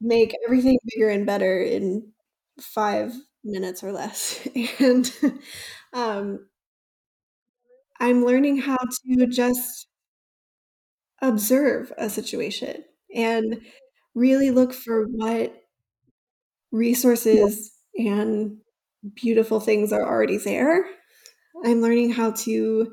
make 0.00 0.34
everything 0.44 0.78
bigger 0.84 1.08
and 1.08 1.26
better 1.26 1.60
in 1.60 2.12
five 2.60 3.14
minutes 3.44 3.82
or 3.82 3.92
less. 3.92 4.46
And 4.80 5.12
um, 5.92 6.46
i'm 8.00 8.24
learning 8.24 8.58
how 8.58 8.76
to 8.76 9.26
just 9.26 9.88
observe 11.22 11.92
a 11.98 12.10
situation 12.10 12.84
and 13.14 13.60
really 14.14 14.50
look 14.50 14.72
for 14.72 15.06
what 15.06 15.54
resources 16.72 17.72
and 17.96 18.58
beautiful 19.14 19.60
things 19.60 19.92
are 19.92 20.02
already 20.02 20.38
there. 20.38 20.84
I'm 21.64 21.80
learning 21.80 22.12
how 22.12 22.32
to 22.32 22.92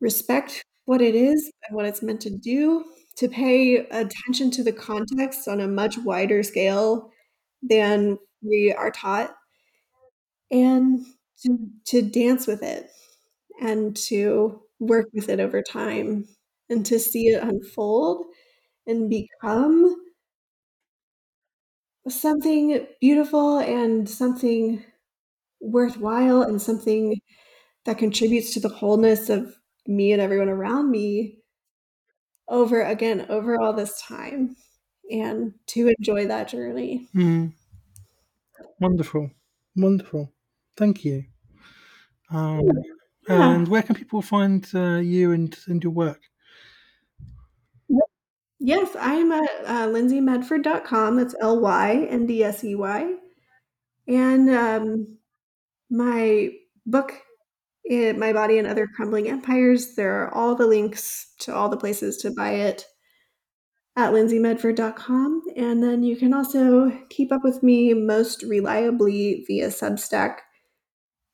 respect 0.00 0.64
what 0.84 1.00
it 1.00 1.14
is 1.14 1.50
and 1.66 1.76
what 1.76 1.86
it's 1.86 2.02
meant 2.02 2.20
to 2.22 2.30
do 2.30 2.84
to 3.16 3.28
pay 3.28 3.76
attention 3.76 4.50
to 4.50 4.62
the 4.64 4.72
context 4.72 5.48
on 5.48 5.60
a 5.60 5.68
much 5.68 5.96
wider 5.98 6.42
scale 6.42 7.10
than 7.62 8.18
we 8.42 8.74
are 8.76 8.90
taught 8.90 9.34
and 10.50 11.04
to, 11.42 11.58
to 11.86 12.02
dance 12.02 12.46
with 12.46 12.62
it 12.62 12.90
and 13.60 13.96
to 13.96 14.62
work 14.80 15.08
with 15.12 15.28
it 15.28 15.40
over 15.40 15.62
time 15.62 16.26
and 16.68 16.84
to 16.86 16.98
see 16.98 17.28
it 17.28 17.42
unfold 17.42 18.26
and 18.86 19.08
become 19.08 19.96
something 22.08 22.86
beautiful 23.00 23.58
and 23.58 24.08
something 24.08 24.84
worthwhile 25.60 26.42
and 26.42 26.60
something 26.60 27.20
that 27.84 27.98
contributes 27.98 28.52
to 28.54 28.60
the 28.60 28.68
wholeness 28.68 29.30
of 29.30 29.54
me 29.86 30.12
and 30.12 30.20
everyone 30.20 30.48
around 30.48 30.90
me 30.90 31.38
over 32.48 32.82
again 32.82 33.26
over 33.28 33.58
all 33.60 33.72
this 33.72 34.00
time 34.02 34.56
and 35.10 35.54
to 35.66 35.92
enjoy 35.98 36.26
that 36.26 36.48
journey. 36.48 37.08
Mm. 37.14 37.52
wonderful. 38.80 39.30
Wonderful. 39.76 40.32
Thank 40.76 41.04
you. 41.04 41.24
Um, 42.30 42.62
yeah. 43.28 43.54
and 43.54 43.68
where 43.68 43.82
can 43.82 43.94
people 43.94 44.22
find 44.22 44.68
uh, 44.74 44.96
you 44.96 45.32
and, 45.32 45.58
and 45.66 45.82
your 45.82 45.92
work 45.92 46.20
yes 48.60 48.88
i'm 49.00 49.32
at 49.32 49.50
uh, 49.66 49.86
lyndsey 49.88 50.24
that's 51.16 51.34
l-y-n-d-s-e-y 51.40 53.14
and 54.06 54.50
um, 54.50 55.16
my 55.90 56.50
book 56.86 57.14
My 58.18 58.32
Body 58.32 58.58
and 58.58 58.66
Other 58.66 58.86
Crumbling 58.86 59.28
Empires. 59.28 59.94
There 59.94 60.22
are 60.22 60.34
all 60.34 60.54
the 60.54 60.66
links 60.66 61.34
to 61.40 61.54
all 61.54 61.68
the 61.68 61.76
places 61.76 62.16
to 62.18 62.30
buy 62.30 62.52
it 62.52 62.86
at 63.96 64.12
lyndseymedford.com. 64.12 65.42
And 65.56 65.82
then 65.82 66.02
you 66.02 66.16
can 66.16 66.32
also 66.32 66.90
keep 67.10 67.30
up 67.30 67.44
with 67.44 67.62
me 67.62 67.92
most 67.94 68.42
reliably 68.42 69.44
via 69.46 69.68
Substack, 69.68 70.38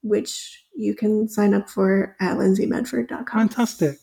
which 0.02 0.59
you 0.74 0.94
can 0.94 1.28
sign 1.28 1.54
up 1.54 1.68
for 1.68 2.16
at 2.20 2.36
lyndseymedford.com. 2.36 3.26
Fantastic. 3.26 3.98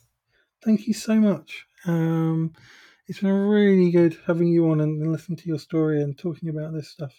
Thank 0.64 0.88
you 0.88 0.94
so 0.94 1.16
much. 1.16 1.66
Um, 1.86 2.54
it's 3.08 3.20
been 3.20 3.32
really 3.32 3.92
good 3.92 4.18
having 4.26 4.48
you 4.48 4.70
on 4.70 4.82
and, 4.82 5.02
and 5.02 5.12
listening 5.12 5.38
to 5.38 5.48
your 5.48 5.60
story 5.60 6.02
and 6.02 6.18
talking 6.18 6.50
about 6.50 6.74
this 6.74 6.90
stuff. 6.90 7.14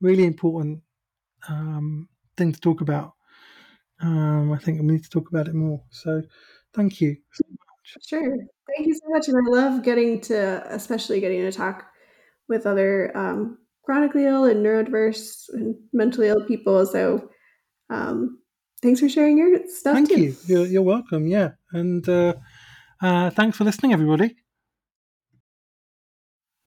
Really 0.00 0.24
important 0.24 0.80
um, 1.48 2.08
thing 2.36 2.52
to 2.52 2.60
talk 2.60 2.80
about 2.80 3.16
um, 4.00 4.52
I 4.52 4.58
think 4.58 4.80
we 4.80 4.86
need 4.86 5.04
to 5.04 5.10
talk 5.10 5.28
about 5.28 5.48
it 5.48 5.54
more. 5.54 5.82
So, 5.90 6.22
thank 6.74 7.00
you 7.00 7.16
so 7.32 7.44
much. 7.48 8.04
Sure. 8.06 8.36
Thank 8.76 8.88
you 8.88 8.94
so 8.94 9.08
much. 9.08 9.28
And 9.28 9.36
I 9.36 9.50
love 9.50 9.82
getting 9.82 10.20
to, 10.22 10.62
especially 10.74 11.20
getting 11.20 11.42
to 11.42 11.52
talk 11.52 11.86
with 12.48 12.66
other 12.66 13.16
um, 13.16 13.58
chronically 13.84 14.26
ill 14.26 14.44
and 14.44 14.64
neurodiverse 14.64 15.48
and 15.50 15.76
mentally 15.92 16.28
ill 16.28 16.44
people. 16.44 16.84
So, 16.84 17.30
um, 17.88 18.38
thanks 18.82 19.00
for 19.00 19.08
sharing 19.08 19.38
your 19.38 19.58
stuff. 19.68 19.94
Thank 19.94 20.08
too. 20.10 20.20
you. 20.20 20.36
You're, 20.46 20.66
you're 20.66 20.82
welcome. 20.82 21.26
Yeah. 21.26 21.52
And 21.72 22.08
uh, 22.08 22.34
uh, 23.00 23.30
thanks 23.30 23.56
for 23.56 23.64
listening, 23.64 23.92
everybody. 23.92 24.36